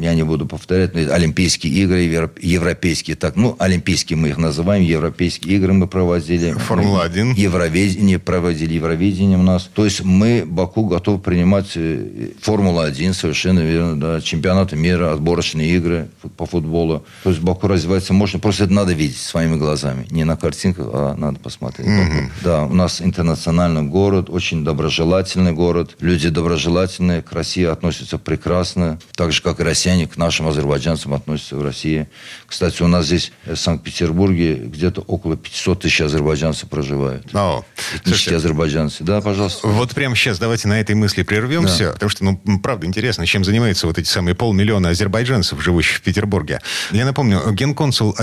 я 0.00 0.14
не 0.14 0.22
буду 0.22 0.46
повторять, 0.46 0.94
но 0.94 1.00
Олимпийские 1.12 1.72
игры, 1.72 2.00
европейские. 2.40 3.16
Так, 3.16 3.36
ну, 3.36 3.56
Олимпийские 3.58 4.16
мы 4.16 4.28
их 4.28 4.38
называем, 4.38 4.82
Европейские 4.82 5.56
игры 5.56 5.72
мы 5.72 5.86
проводили. 5.86 6.52
Формула-1. 6.52 7.34
Евровидение, 7.36 8.18
проводили 8.18 8.74
Евровидение 8.74 9.38
у 9.38 9.42
нас. 9.42 9.70
То 9.74 9.84
есть 9.84 10.02
мы, 10.04 10.44
Баку, 10.46 10.86
готовы 10.86 11.18
принимать 11.18 11.72
э, 11.76 12.30
Формула-1, 12.42 13.14
совершенно 13.14 13.60
верно, 13.60 14.00
да, 14.00 14.20
чемпионаты 14.20 14.76
мира, 14.76 15.12
отборочные 15.12 15.70
игры 15.76 16.08
по 16.36 16.46
футболу. 16.46 17.04
То 17.22 17.30
есть 17.30 17.42
Баку 17.42 17.68
развивается 17.68 18.12
можно 18.12 18.38
просто 18.38 18.64
это 18.64 18.74
надо 18.78 18.92
видеть 18.92 19.18
своими 19.18 19.56
глазами. 19.56 20.06
Не 20.10 20.24
на 20.24 20.36
картинках, 20.36 20.86
а 20.92 21.14
надо 21.16 21.40
посмотреть. 21.40 21.88
Mm-hmm. 21.88 22.30
Да, 22.42 22.64
у 22.64 22.74
нас 22.74 23.02
интернациональный 23.02 23.82
город, 23.82 24.30
очень 24.30 24.64
доброжелательный 24.64 25.52
город. 25.52 25.96
Люди 26.00 26.28
доброжелательные, 26.28 27.22
к 27.22 27.32
России 27.32 27.64
относятся 27.64 28.18
прекрасно. 28.18 28.98
Так 29.16 29.32
же, 29.32 29.42
как 29.42 29.60
и 29.60 29.64
россияне 29.64 30.06
к 30.06 30.16
нашим 30.16 30.46
азербайджанцам 30.46 31.14
относятся 31.14 31.56
в 31.56 31.64
России. 31.64 32.08
Кстати, 32.46 32.82
у 32.82 32.86
нас 32.86 33.06
здесь 33.06 33.32
в 33.44 33.56
Санкт-Петербурге 33.56 34.54
где-то 34.54 35.00
около 35.00 35.36
500 35.36 35.80
тысяч 35.80 36.00
азербайджанцев 36.00 36.68
проживают. 36.68 37.26
Oh. 37.32 37.64
Этнические 37.96 38.36
азербайджанцы. 38.36 39.02
Да, 39.02 39.20
пожалуйста. 39.20 39.66
Вот 39.66 39.90
прямо 39.90 40.14
сейчас 40.14 40.38
давайте 40.38 40.68
на 40.68 40.80
этой 40.80 40.94
мысли 40.94 41.22
прервемся, 41.22 41.86
да. 41.86 41.92
потому 41.94 42.10
что, 42.10 42.24
ну, 42.24 42.60
правда, 42.62 42.86
интересно, 42.86 43.26
чем 43.26 43.44
занимаются 43.44 43.86
вот 43.86 43.98
эти 43.98 44.08
самые 44.08 44.34
полмиллиона 44.34 44.90
азербайджанцев, 44.90 45.60
живущих 45.60 45.96
в 45.96 46.02
Петербурге. 46.02 46.60
Я 46.92 47.04
напомню, 47.04 47.42
генконсул 47.52 48.14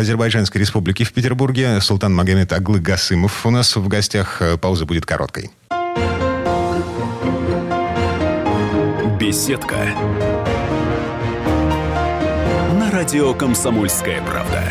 Азербайджанской 0.46 0.62
республики 0.62 1.04
в 1.04 1.12
Петербурге 1.12 1.82
Султан 1.82 2.14
Магомед 2.14 2.54
Аглы 2.54 2.80
Касымов 2.80 3.46
у 3.46 3.50
нас 3.50 3.75
в 3.75 3.88
гостях. 3.88 4.42
Пауза 4.62 4.86
будет 4.86 5.06
короткой. 5.06 5.50
Беседка. 9.20 9.78
На 12.74 12.92
радио 12.92 13.34
«Комсомольская 13.34 14.22
правда». 14.22 14.64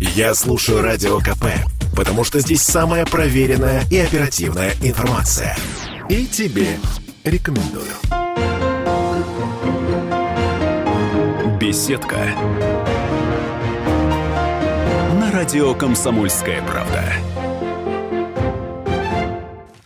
Я 0.00 0.34
слушаю 0.34 0.82
Радио 0.82 1.20
КП, 1.20 1.46
потому 1.94 2.24
что 2.24 2.40
здесь 2.40 2.62
самая 2.62 3.06
проверенная 3.06 3.82
и 3.90 3.98
оперативная 3.98 4.72
информация. 4.82 5.56
И 6.08 6.26
тебе 6.26 6.78
рекомендую. 7.24 7.92
Беседка 11.76 12.16
радио 15.30 15.74
«Комсомольская 15.74 16.62
правда». 16.62 17.12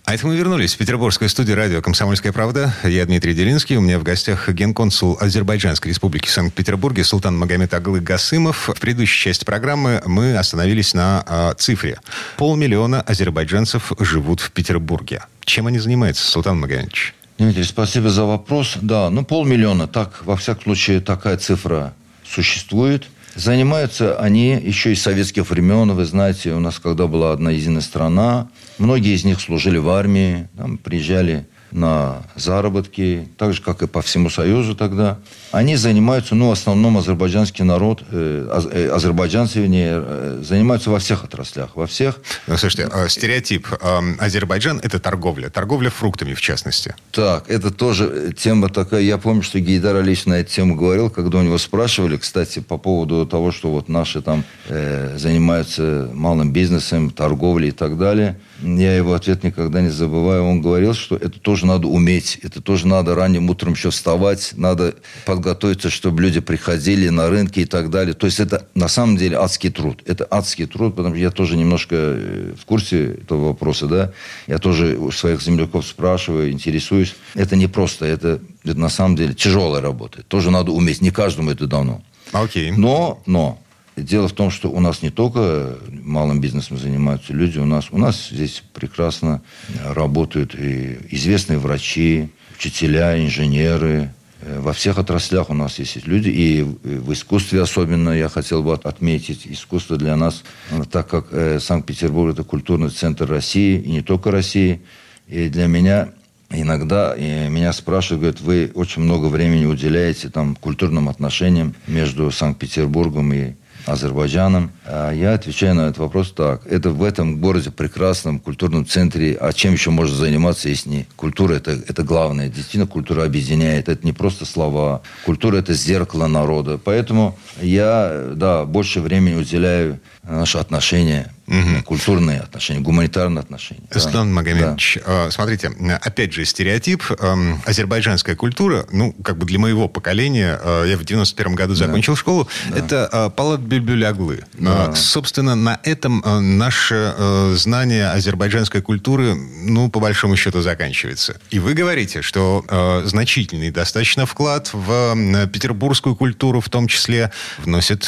А 0.05 0.15
это 0.15 0.25
мы 0.25 0.37
вернулись 0.37 0.75
в 0.75 0.79
петербургскую 0.79 1.29
студию 1.29 1.57
радио 1.57 1.83
«Комсомольская 1.83 2.33
правда». 2.33 2.73
Я 2.85 3.05
Дмитрий 3.07 3.35
Делинский. 3.35 3.77
У 3.77 3.81
меня 3.81 3.99
в 3.99 4.05
гостях 4.05 4.49
генконсул 4.49 5.19
Азербайджанской 5.21 5.91
республики 5.91 6.29
Санкт-Петербурге 6.29 7.03
Султан 7.03 7.37
Магомед 7.37 7.75
Аглы 7.75 7.99
Гасымов. 7.99 8.69
В 8.69 8.79
предыдущей 8.79 9.25
части 9.25 9.45
программы 9.45 10.01
мы 10.07 10.37
остановились 10.37 10.95
на 10.95 11.25
э, 11.27 11.55
цифре. 11.59 11.99
Полмиллиона 12.37 13.01
азербайджанцев 13.03 13.91
живут 13.99 14.39
в 14.41 14.53
Петербурге. 14.53 15.25
Чем 15.45 15.67
они 15.67 15.81
занимаются, 15.81 16.25
Султан 16.25 16.61
Магомедович? 16.61 17.15
Дмитрий, 17.41 17.65
спасибо 17.65 18.11
за 18.11 18.27
вопрос. 18.27 18.77
Да, 18.83 19.09
ну 19.09 19.25
полмиллиона, 19.25 19.89
так, 19.89 20.27
во 20.27 20.37
всяком 20.37 20.65
случае, 20.65 21.01
такая 21.01 21.39
цифра 21.39 21.95
существует– 22.23 23.07
Занимаются 23.37 24.19
они 24.19 24.61
еще 24.61 24.93
из 24.93 25.03
советских 25.03 25.49
времен. 25.49 25.93
Вы 25.93 26.05
знаете, 26.05 26.53
у 26.53 26.59
нас 26.59 26.81
когда 26.81 27.07
была 27.07 27.33
одна 27.33 27.53
единая 27.53 27.81
страна, 27.81 28.49
многие 28.79 29.15
из 29.15 29.25
них 29.25 29.41
служили 29.41 29.79
в 29.79 29.89
армии, 29.89 30.49
там, 30.57 30.79
приезжали 30.79 31.47
на 31.73 32.23
заработки, 32.37 33.29
так 33.37 33.53
же, 33.53 33.63
как 33.63 33.83
и 33.83 33.87
по 33.87 34.03
всему 34.03 34.31
Союзу 34.31 34.75
тогда. 34.75 35.19
Они 35.53 35.77
занимаются, 35.77 36.35
ну, 36.35 36.49
в 36.49 36.53
основном 36.53 36.99
азербайджанский 36.99 37.65
народ, 37.65 38.03
э, 38.11 38.63
э, 38.73 38.89
азербайджанцы, 38.89 39.61
вернее, 39.61 40.03
э, 40.03 40.43
занимаются 40.43 40.91
во 40.91 40.99
всех 40.99 41.25
отраслях, 41.25 41.77
во 41.77 41.87
всех. 41.87 42.21
Ну, 42.47 42.57
слушайте, 42.57 42.89
э, 42.93 43.09
стереотип. 43.09 43.69
Э, 43.81 44.01
Азербайджан– 44.19 44.81
это 44.83 44.99
торговля, 44.99 45.51
торговля 45.51 45.91
фруктами, 45.91 46.35
в 46.35 46.41
частности. 46.41 46.95
Так, 47.13 47.49
это 47.49 47.71
тоже 47.71 48.35
тема 48.37 48.69
такая. 48.69 49.03
Я 49.03 49.19
помню, 49.19 49.43
что 49.43 49.61
Гейдар 49.61 49.97
Алич 49.97 50.27
на 50.27 50.35
эту 50.35 50.53
тему 50.53 50.77
говорил, 50.77 51.11
когда 51.11 51.39
у 51.39 51.43
него 51.43 51.59
спрашивали, 51.59 52.17
кстати, 52.17 52.61
по 52.61 52.79
поводу 52.79 53.27
того, 53.27 53.53
что 53.53 53.71
вот 53.71 53.89
наши 53.89 54.23
там 54.23 54.45
э, 54.69 55.17
занимаются 55.19 56.11
малым 56.13 56.53
бизнесом, 56.53 57.11
торговлей 57.11 57.69
и 57.69 57.73
так 57.73 57.99
далее. 57.99 58.39
Я 58.63 58.97
его 58.97 59.15
ответ 59.15 59.43
никогда 59.43 59.81
не 59.81 59.89
забываю. 59.89 60.45
Он 60.45 60.61
говорил, 60.61 60.95
что 60.95 61.17
это 61.17 61.41
тоже 61.41 61.67
надо 61.67 61.89
уметь, 61.89 62.39
это 62.43 62.61
тоже 62.61 62.87
надо 62.87 63.15
ранним 63.15 63.49
утром 63.51 63.73
еще 63.73 63.91
вставать, 63.91 64.53
надо 64.57 64.95
подготовиться, 65.25 65.91
чтобы 65.91 66.23
люди 66.23 66.41
приходили 66.41 67.09
на 67.09 67.29
рынки 67.29 67.61
и 67.61 67.65
так 67.65 67.91
далее. 67.91 68.15
То 68.15 68.27
есть 68.27 68.41
это 68.41 68.67
на 68.75 68.89
самом 68.89 69.17
деле 69.17 69.39
адский 69.39 69.71
труд. 69.71 70.03
Это 70.07 70.27
адский 70.31 70.67
труд, 70.67 70.95
потому 70.95 71.15
что 71.15 71.23
я 71.23 71.31
тоже 71.31 71.57
немножко 71.57 71.97
э, 71.97 72.55
в 72.61 72.65
курсе 72.65 73.15
этого 73.15 73.49
вопроса, 73.49 73.87
да. 73.87 74.13
Я 74.47 74.59
тоже 74.59 74.97
у 74.97 75.11
своих 75.11 75.43
земляков 75.43 75.87
спрашиваю, 75.87 76.51
интересуюсь. 76.53 77.15
Это 77.35 77.57
не 77.57 77.67
просто, 77.67 78.05
это, 78.05 78.41
это 78.65 78.79
на 78.79 78.89
самом 78.89 79.17
деле 79.17 79.35
тяжелая 79.35 79.81
работа. 79.81 80.23
Тоже 80.23 80.51
надо 80.51 80.73
уметь. 80.73 81.01
Не 81.01 81.11
каждому 81.11 81.51
это 81.51 81.67
дано. 81.67 82.03
Окей. 82.33 82.71
Okay. 82.71 82.75
Но, 82.77 83.23
но, 83.27 83.59
Дело 84.03 84.29
в 84.29 84.33
том, 84.33 84.51
что 84.51 84.71
у 84.71 84.81
нас 84.81 85.03
не 85.03 85.11
только 85.11 85.77
малым 85.91 86.41
бизнесом 86.41 86.79
занимаются 86.79 87.33
люди, 87.33 87.59
у 87.59 87.67
нас, 87.67 87.87
у 87.91 87.99
нас 87.99 88.29
здесь 88.31 88.63
прекрасно 88.73 89.43
работают 89.85 90.55
и 90.55 90.99
известные 91.11 91.59
врачи, 91.59 92.31
учителя, 92.57 93.23
инженеры. 93.23 94.13
Э, 94.43 94.61
во 94.61 94.73
всех 94.73 94.99
отраслях 94.99 95.51
у 95.51 95.55
нас 95.55 95.79
есть 95.79 96.07
люди, 96.07 96.29
и 96.29 96.63
в 96.63 97.13
искусстве 97.13 97.63
особенно 97.63 98.11
я 98.11 98.29
хотел 98.29 98.63
бы 98.63 98.75
отметить. 98.75 99.47
Искусство 99.47 99.97
для 99.97 100.17
нас, 100.17 100.45
так 100.91 101.09
как 101.09 101.29
э, 101.31 101.59
Санкт-Петербург– 101.61 102.33
это 102.35 102.45
культурный 102.45 102.91
центр 102.91 103.29
России, 103.29 103.81
и 103.81 103.91
не 103.91 104.03
только 104.03 104.31
России, 104.31 104.81
и 105.27 105.49
для 105.49 105.67
меня 105.67 106.11
Иногда 106.53 107.15
меня 107.15 107.73
спрашивают, 107.73 108.21
говорят, 108.21 108.41
вы 108.41 108.73
очень 108.75 109.03
много 109.03 109.27
времени 109.27 109.67
уделяете 109.67 110.31
там, 110.31 110.57
культурным 110.57 111.09
отношениям 111.09 111.77
между 111.87 112.33
Санкт-Петербургом 112.33 113.33
и 113.33 113.53
Азербайджаном. 113.87 114.71
А 114.85 115.13
я 115.13 115.35
отвечаю 115.35 115.75
на 115.75 115.83
этот 115.83 115.99
вопрос 115.99 116.33
так. 116.33 116.67
Это 116.67 116.91
в 116.91 117.03
этом 117.03 117.41
городе, 117.41 117.71
прекрасном 117.71 118.39
культурном 118.39 118.87
центре, 118.87 119.37
а 119.41 119.53
чем 119.53 119.73
еще 119.73 119.91
можно 119.91 120.17
заниматься, 120.17 120.69
если 120.69 120.89
не 120.89 121.07
культура, 121.17 121.55
это, 121.55 121.73
это 121.73 122.03
главное. 122.03 122.49
Действительно, 122.49 122.87
культура 122.87 123.25
объединяет. 123.25 123.89
Это 123.89 124.05
не 124.05 124.13
просто 124.13 124.45
слова. 124.45 125.03
Культура– 125.25 125.57
это 125.59 125.75
зеркало 125.75 126.27
народа. 126.27 126.79
Поэтому 126.83 127.39
я, 127.61 128.33
да, 128.35 128.65
больше 128.65 129.01
времени 129.01 129.35
уделяю 129.35 130.01
наши 130.23 130.59
отношения 130.59 131.33
Угу. 131.51 131.83
Культурные 131.85 132.41
отношения, 132.41 132.81
гуманитарные 132.81 133.41
отношения. 133.41 133.83
Эслан 133.93 134.29
да. 134.29 134.35
Магомедович, 134.35 134.99
да. 135.05 135.27
Э, 135.27 135.31
смотрите, 135.33 135.73
опять 136.01 136.33
же, 136.33 136.45
стереотип. 136.45 137.03
Эм, 137.19 137.61
азербайджанская 137.67 138.37
культура, 138.37 138.87
ну, 138.93 139.13
как 139.25 139.37
бы 139.37 139.47
для 139.47 139.59
моего 139.59 139.89
поколения, 139.89 140.61
э, 140.63 140.85
я 140.91 140.97
в 140.97 141.05
91 141.05 141.57
году 141.57 141.75
закончил 141.75 142.13
да. 142.13 142.21
школу, 142.21 142.49
да. 142.69 142.79
это 142.79 143.09
э, 143.13 143.31
палат 143.31 143.61
бюльбюляглы. 143.63 144.45
Да. 144.59 144.95
Собственно, 144.95 145.57
на 145.57 145.81
этом 145.83 146.23
наше 146.57 147.15
знание 147.55 148.11
азербайджанской 148.11 148.81
культуры, 148.81 149.35
ну, 149.35 149.91
по 149.91 149.99
большому 149.99 150.37
счету, 150.37 150.61
заканчивается. 150.61 151.41
И 151.51 151.59
вы 151.59 151.75
говорите, 151.75 152.23
что 152.23 152.65
значительный 153.07 153.71
достаточно 153.71 154.27
вклад 154.27 154.71
в 154.73 155.47
петербургскую 155.49 156.15
культуру, 156.15 156.61
в 156.61 156.69
том 156.69 156.87
числе, 156.87 157.33
вносят 157.59 158.03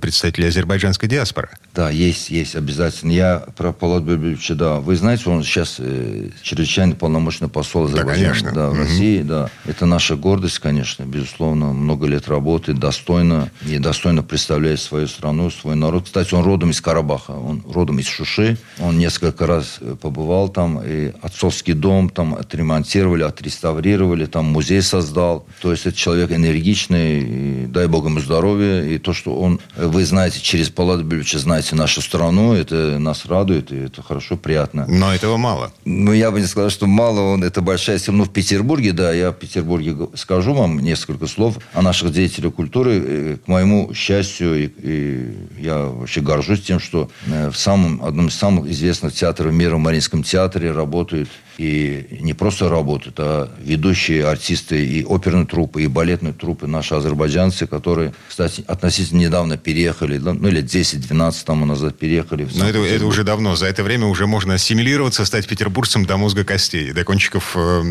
представители 0.00 0.46
азербайджанской 0.46 1.08
диаспоры. 1.08 1.50
Да, 1.74 1.90
есть, 1.90 2.30
есть 2.30 2.54
обязательно. 2.54 3.10
Я 3.10 3.44
про 3.56 3.72
Полад 3.72 4.04
Бельбевича, 4.04 4.54
да. 4.54 4.78
Вы 4.78 4.94
знаете, 4.94 5.28
он 5.28 5.42
сейчас 5.42 5.76
э, 5.78 6.28
чрезвычайно 6.40 6.94
полномочный 6.94 7.48
посол 7.48 7.86
Азербайджана. 7.86 8.14
Да, 8.14 8.28
конечно. 8.28 8.52
Да, 8.52 8.68
в 8.68 8.72
угу. 8.72 8.78
России, 8.78 9.22
да. 9.22 9.50
Это 9.64 9.84
наша 9.84 10.14
гордость, 10.14 10.60
конечно, 10.60 11.02
безусловно. 11.02 11.72
Много 11.72 12.06
лет 12.06 12.28
работает, 12.28 12.78
достойно 12.78 13.50
и 13.68 13.78
достойно 13.78 14.22
представляет 14.22 14.80
свою 14.80 15.08
страну, 15.08 15.50
свой 15.50 15.74
народ. 15.74 16.04
Кстати, 16.04 16.32
он 16.32 16.44
родом 16.44 16.70
из 16.70 16.80
Карабаха, 16.80 17.32
он 17.32 17.64
родом 17.68 17.98
из 17.98 18.06
Шуши. 18.06 18.56
Он 18.78 18.96
несколько 18.96 19.44
раз 19.48 19.78
э, 19.80 19.96
побывал 20.00 20.50
там, 20.50 20.80
и 20.80 21.12
отцовский 21.22 21.74
дом 21.74 22.08
там 22.08 22.34
отремонтировали, 22.34 23.24
отреставрировали, 23.24 24.26
там 24.26 24.44
музей 24.44 24.80
создал. 24.80 25.44
То 25.60 25.72
есть 25.72 25.86
это 25.86 25.96
человек 25.96 26.30
энергичный, 26.30 27.64
и, 27.64 27.66
дай 27.66 27.88
бог 27.88 28.04
ему 28.04 28.20
здоровья. 28.20 28.84
И 28.84 28.98
то, 28.98 29.12
что 29.12 29.34
он, 29.34 29.58
вы 29.76 30.04
знаете, 30.04 30.40
через 30.40 30.70
Полад 30.70 31.00
Бельбевича 31.00 31.40
знаете 31.40 31.63
знаете 31.64 31.76
нашу 31.76 32.02
страну, 32.02 32.52
это 32.52 32.98
нас 32.98 33.26
радует, 33.26 33.72
и 33.72 33.76
это 33.76 34.02
хорошо, 34.02 34.36
приятно. 34.36 34.86
Но 34.86 35.14
этого 35.14 35.38
мало. 35.38 35.72
Ну, 35.84 36.12
я 36.12 36.30
бы 36.30 36.40
не 36.40 36.46
сказал, 36.46 36.70
что 36.70 36.86
мало, 36.86 37.20
он, 37.20 37.42
это 37.42 37.62
большая 37.62 37.98
сила. 37.98 38.16
Ну, 38.16 38.24
в 38.24 38.30
Петербурге, 38.30 38.92
да, 38.92 39.12
я 39.12 39.30
в 39.30 39.34
Петербурге 39.34 39.96
скажу 40.14 40.52
вам 40.52 40.80
несколько 40.80 41.26
слов 41.26 41.58
о 41.72 41.82
наших 41.82 42.12
деятелях 42.12 42.54
культуры. 42.54 43.02
Э, 43.04 43.36
к 43.44 43.48
моему 43.48 43.94
счастью, 43.94 44.64
и, 44.64 44.66
и 44.82 45.48
я 45.58 45.78
вообще 45.86 46.20
горжусь 46.20 46.62
тем, 46.62 46.80
что 46.80 47.08
э, 47.26 47.50
в 47.50 47.56
самом, 47.56 48.04
одном 48.04 48.26
из 48.26 48.34
самых 48.34 48.66
известных 48.70 49.14
театров 49.14 49.52
мира, 49.52 49.76
в 49.76 49.78
Мариинском 49.78 50.22
театре, 50.22 50.70
работают 50.72 51.30
и 51.58 52.18
не 52.20 52.34
просто 52.34 52.68
работают, 52.68 53.16
а 53.18 53.50
ведущие 53.60 54.26
артисты 54.26 54.84
и 54.84 55.04
оперной 55.04 55.46
трупы, 55.46 55.84
и 55.84 55.86
балетной 55.86 56.32
трупы, 56.32 56.66
наши 56.66 56.94
азербайджанцы, 56.94 57.66
которые, 57.66 58.12
кстати, 58.28 58.64
относительно 58.66 59.20
недавно 59.20 59.56
переехали, 59.56 60.18
ну, 60.18 60.48
лет 60.48 60.64
10-12 60.64 61.53
тому 61.54 61.66
назад 61.66 61.96
переехали. 61.96 62.48
Но 62.54 62.68
это, 62.68 62.78
это 62.78 63.06
уже 63.06 63.22
давно. 63.22 63.54
За 63.54 63.66
это 63.66 63.84
время 63.84 64.06
уже 64.06 64.26
можно 64.26 64.54
ассимилироваться, 64.54 65.24
стать 65.24 65.46
петербуржцем 65.46 66.04
до 66.04 66.16
мозга 66.16 66.44
костей, 66.44 66.92
до 66.92 67.04
кончиков... 67.04 67.52
Э... 67.56 67.82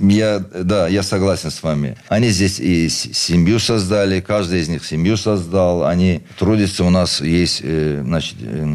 Я, 0.00 0.38
да, 0.38 0.88
я 0.88 1.02
согласен 1.02 1.50
с 1.50 1.62
вами. 1.62 1.96
Они 2.08 2.30
здесь 2.30 2.58
и 2.58 2.88
семью 2.88 3.58
создали, 3.58 4.20
каждый 4.20 4.60
из 4.60 4.68
них 4.68 4.86
семью 4.86 5.18
создал. 5.18 5.84
Они 5.84 6.22
трудятся. 6.38 6.84
У 6.84 6.90
нас 6.90 7.20
есть, 7.20 7.60
э, 7.62 8.02
значит, 8.02 8.36
э, 8.40 8.66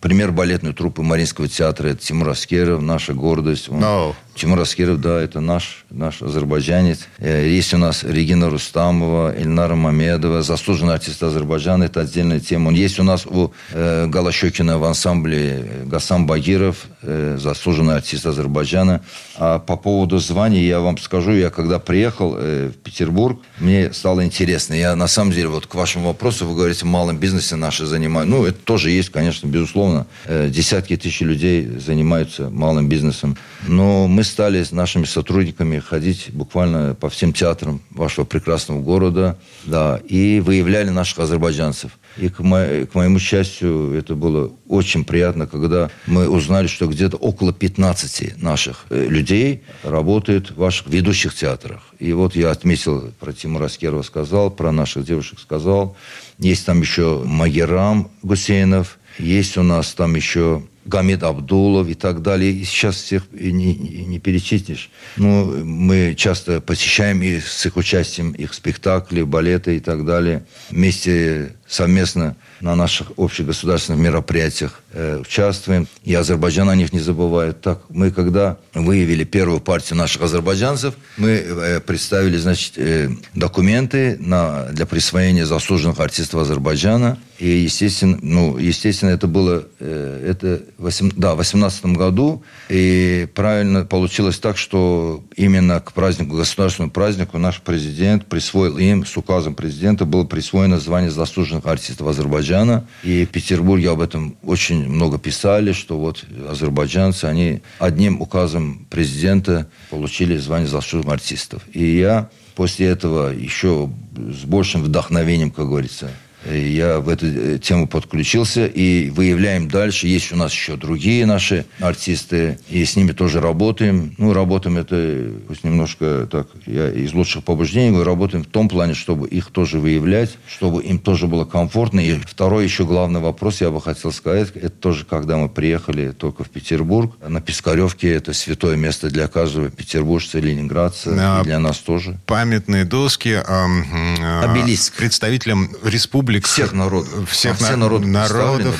пример 0.00 0.32
балетной 0.32 0.74
труппы 0.74 1.02
Маринского 1.02 1.48
театра. 1.48 1.88
Это 1.88 2.04
Тимур 2.04 2.28
Аскеров, 2.28 2.82
наша 2.82 3.14
гордость 3.14 3.70
он, 3.70 3.80
no. 3.82 4.14
Тимур 4.34 4.60
Аскеров, 4.60 5.00
да, 5.00 5.20
это 5.20 5.40
наш, 5.40 5.84
наш 5.90 6.22
азербайджанец. 6.22 7.00
Э, 7.18 7.46
есть 7.46 7.74
у 7.74 7.78
нас 7.78 8.02
Регина 8.02 8.48
Рустамова, 8.48 9.34
Эльнара 9.34 9.74
Мамедова, 9.74 10.42
заслуженный 10.42 10.94
артист 10.94 11.22
Азербайджана, 11.22 11.84
это 11.84 12.00
отдельная 12.00 12.40
тема. 12.40 12.68
Он 12.68 12.74
есть 12.74 12.98
у 12.98 13.02
нас 13.02 13.26
у 13.26 13.52
э, 13.72 14.06
Галащокина 14.06 14.78
в 14.78 14.84
ансамбле 14.84 15.66
э, 15.66 15.84
Гасам 15.84 16.26
Багиров, 16.26 16.86
э, 17.02 17.36
заслуженный 17.38 17.96
артист 17.96 18.26
Азербайджана. 18.26 19.02
А 19.36 19.58
по 19.58 19.76
поводу 19.76 20.18
званий 20.18 20.64
я 20.64 20.80
вам 20.80 20.98
скажу, 20.98 21.32
я 21.32 21.50
когда 21.50 21.78
приехал 21.78 22.34
э, 22.36 22.70
в 22.74 22.78
Петербург, 22.78 23.40
мне 23.58 23.92
стало 23.92 24.24
интересно. 24.24 24.74
Я 24.74 24.96
на 24.96 25.08
самом 25.08 25.32
деле, 25.32 25.48
вот 25.48 25.66
к 25.66 25.74
вашему 25.74 26.08
вопросу, 26.08 26.46
вы 26.46 26.56
говорите, 26.56 26.86
малым 26.86 27.18
бизнесе 27.18 27.56
наши 27.56 27.86
занимают. 27.86 28.30
Ну, 28.30 28.44
это 28.46 28.58
тоже 28.58 28.90
есть, 28.90 29.10
конечно, 29.10 29.46
безусловно. 29.46 30.06
Э, 30.24 30.48
десятки 30.48 30.96
тысяч 30.96 31.20
людей 31.20 31.66
занимаются 31.78 32.48
малым 32.48 32.88
бизнесом. 32.88 33.36
Но 33.66 34.08
мы 34.08 34.24
стали 34.24 34.62
с 34.62 34.72
нашими 34.72 35.04
сотрудниками 35.04 35.78
ходить 35.78 36.30
буквально 36.32 36.94
по 36.94 37.08
всем 37.08 37.32
театрам 37.32 37.80
вашего 37.90 38.24
прекрасного 38.24 38.80
города, 38.80 39.38
да, 39.64 40.00
и 40.08 40.40
выявляли 40.40 40.90
наших 40.90 41.20
азербайджанцев. 41.20 41.92
И 42.18 42.28
к, 42.28 42.40
мо- 42.40 42.86
к 42.90 42.94
моему 42.94 43.18
счастью, 43.18 43.94
это 43.94 44.14
было 44.14 44.52
очень 44.68 45.04
приятно, 45.04 45.46
когда 45.46 45.90
мы 46.06 46.28
узнали, 46.28 46.66
что 46.66 46.86
где-то 46.86 47.16
около 47.16 47.52
15 47.52 48.42
наших 48.42 48.86
э, 48.90 49.06
людей 49.08 49.62
работает 49.82 50.50
в 50.50 50.56
ваших 50.56 50.88
ведущих 50.88 51.34
театрах. 51.34 51.82
И 51.98 52.12
вот 52.12 52.36
я 52.36 52.50
отметил, 52.50 53.12
про 53.20 53.32
Тимура 53.32 53.66
Аскерова 53.66 54.02
сказал, 54.02 54.50
про 54.50 54.72
наших 54.72 55.04
девушек 55.04 55.38
сказал. 55.38 55.96
Есть 56.38 56.66
там 56.66 56.80
еще 56.80 57.22
Магерам 57.24 58.10
Гусейнов, 58.22 58.98
есть 59.18 59.56
у 59.56 59.62
нас 59.62 59.92
там 59.92 60.14
еще 60.14 60.62
Гамид 60.84 61.22
Абдулов 61.22 61.88
и 61.88 61.94
так 61.94 62.22
далее. 62.22 62.52
И 62.52 62.64
сейчас 62.64 62.96
всех 62.96 63.24
не, 63.32 63.74
не, 63.74 64.18
перечислишь. 64.18 64.90
Ну, 65.16 65.64
мы 65.64 66.14
часто 66.16 66.60
посещаем 66.60 67.22
их 67.22 67.46
с 67.46 67.66
их 67.66 67.76
участием, 67.76 68.32
их 68.32 68.54
спектакли, 68.54 69.22
балеты 69.22 69.76
и 69.76 69.80
так 69.80 70.04
далее. 70.04 70.44
Вместе 70.70 71.54
совместно 71.72 72.36
на 72.60 72.76
наших 72.76 73.12
общегосударственных 73.16 74.00
мероприятиях 74.00 74.82
э, 74.92 75.18
участвуем. 75.20 75.88
И 76.04 76.14
Азербайджан 76.14 76.68
о 76.68 76.76
них 76.76 76.92
не 76.92 77.00
забывает. 77.00 77.62
Так, 77.62 77.80
мы 77.88 78.10
когда 78.10 78.58
выявили 78.74 79.24
первую 79.24 79.60
партию 79.60 79.98
наших 79.98 80.22
азербайджанцев, 80.22 80.94
мы 81.16 81.30
э, 81.30 81.80
представили, 81.80 82.36
значит, 82.36 82.74
э, 82.76 83.08
документы 83.34 84.18
на, 84.20 84.66
для 84.66 84.84
присвоения 84.84 85.46
заслуженных 85.46 85.98
артистов 85.98 86.42
Азербайджана. 86.42 87.18
И, 87.38 87.48
естественно, 87.48 88.18
ну, 88.22 88.58
естественно, 88.58 89.10
это 89.10 89.26
было 89.26 89.64
э, 89.80 90.26
это 90.28 90.62
8, 90.78 91.12
да, 91.16 91.34
в 91.34 91.38
18 91.38 91.86
году. 91.86 92.44
И 92.68 93.26
правильно 93.34 93.84
получилось 93.84 94.38
так, 94.38 94.56
что 94.56 95.24
именно 95.36 95.80
к 95.80 95.92
празднику, 95.92 96.36
государственному 96.36 96.92
празднику 96.92 97.38
наш 97.38 97.60
президент 97.60 98.26
присвоил 98.26 98.78
им, 98.78 99.04
с 99.04 99.16
указом 99.16 99.54
президента, 99.54 100.04
было 100.04 100.24
присвоено 100.24 100.78
звание 100.78 101.10
заслуженных 101.10 101.61
артистов 101.66 102.08
Азербайджана. 102.08 102.86
И 103.02 103.24
в 103.24 103.30
Петербурге 103.30 103.90
об 103.90 104.00
этом 104.00 104.36
очень 104.42 104.88
много 104.88 105.18
писали, 105.18 105.72
что 105.72 105.98
вот 105.98 106.24
азербайджанцы, 106.48 107.26
они 107.26 107.62
одним 107.78 108.20
указом 108.20 108.86
президента 108.90 109.68
получили 109.90 110.36
звание 110.36 110.68
заслуженных 110.68 111.14
артистов. 111.14 111.62
И 111.72 111.98
я 111.98 112.28
после 112.54 112.86
этого 112.86 113.32
еще 113.32 113.90
с 114.14 114.44
большим 114.44 114.82
вдохновением, 114.82 115.50
как 115.50 115.66
говорится, 115.66 116.10
я 116.50 117.00
в 117.00 117.08
эту 117.08 117.26
э, 117.26 117.58
тему 117.58 117.86
подключился 117.86 118.66
и 118.66 119.10
выявляем 119.10 119.68
дальше. 119.68 120.06
Есть 120.06 120.32
у 120.32 120.36
нас 120.36 120.52
еще 120.52 120.76
другие 120.76 121.26
наши 121.26 121.64
артисты, 121.80 122.58
и 122.68 122.84
с 122.84 122.96
ними 122.96 123.12
тоже 123.12 123.40
работаем. 123.40 124.14
Ну, 124.18 124.32
работаем 124.32 124.78
это 124.78 125.30
пусть 125.46 125.64
немножко 125.64 126.28
так, 126.30 126.48
я 126.66 126.90
из 126.90 127.12
лучших 127.12 127.44
побуждений 127.44 127.90
говорю, 127.90 128.04
работаем 128.04 128.44
в 128.44 128.48
том 128.48 128.68
плане, 128.68 128.94
чтобы 128.94 129.28
их 129.28 129.50
тоже 129.50 129.78
выявлять, 129.78 130.38
чтобы 130.46 130.82
им 130.82 130.98
тоже 130.98 131.26
было 131.26 131.44
комфортно. 131.44 132.00
И 132.00 132.18
второй 132.18 132.64
еще 132.64 132.84
главный 132.84 133.20
вопрос, 133.20 133.60
я 133.60 133.70
бы 133.70 133.80
хотел 133.80 134.12
сказать, 134.12 134.50
это 134.54 134.70
тоже, 134.70 135.04
когда 135.04 135.36
мы 135.36 135.48
приехали 135.48 136.10
только 136.10 136.44
в 136.44 136.50
Петербург, 136.50 137.14
на 137.26 137.40
Пискаревке 137.40 138.12
это 138.12 138.32
святое 138.32 138.76
место 138.76 139.10
для 139.10 139.28
каждого 139.28 139.70
петербуржца, 139.70 140.38
ленинградца, 140.38 141.14
а, 141.18 141.40
и 141.40 141.44
для 141.44 141.58
нас 141.58 141.78
тоже. 141.78 142.18
Памятные 142.26 142.84
доски. 142.84 143.28
Э, 143.28 143.42
э, 143.46 144.40
Обелиск. 144.44 144.94
Представителям 144.96 145.70
республики 145.84 146.31
республик. 146.32 146.46
Всех 146.46 146.72
народов. 146.72 147.30
Всех 147.30 147.60
на, 147.60 147.76
народов, 147.76 148.08
народов 148.08 148.76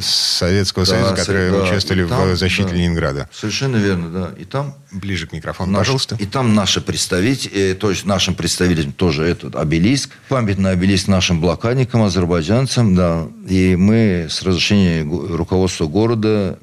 Советского 0.00 0.86
да, 0.86 0.92
Союза, 0.92 1.14
которые 1.14 1.50
да, 1.50 1.62
участвовали 1.62 2.06
там, 2.06 2.30
в 2.30 2.36
защите 2.36 2.68
да, 2.68 2.74
Ленинграда. 2.74 3.28
Совершенно 3.32 3.76
верно, 3.76 4.10
да. 4.10 4.30
И 4.38 4.44
там... 4.44 4.74
Ближе 4.90 5.26
к 5.26 5.32
микрофону, 5.32 5.72
наш, 5.72 5.80
пожалуйста. 5.80 6.16
И 6.18 6.26
там 6.26 6.54
наши 6.54 6.82
представители, 6.82 7.72
то 7.72 7.88
есть 7.88 8.04
нашим 8.04 8.34
представителям 8.34 8.92
тоже 8.92 9.24
этот 9.24 9.56
обелиск, 9.56 10.10
памятный 10.28 10.72
обелиск 10.72 11.08
нашим 11.08 11.40
блокадникам, 11.40 12.02
азербайджанцам, 12.02 12.94
да. 12.94 13.26
И 13.48 13.74
мы 13.76 14.26
с 14.28 14.42
разрешения 14.42 15.02
руководства 15.02 15.86
города 15.86 16.58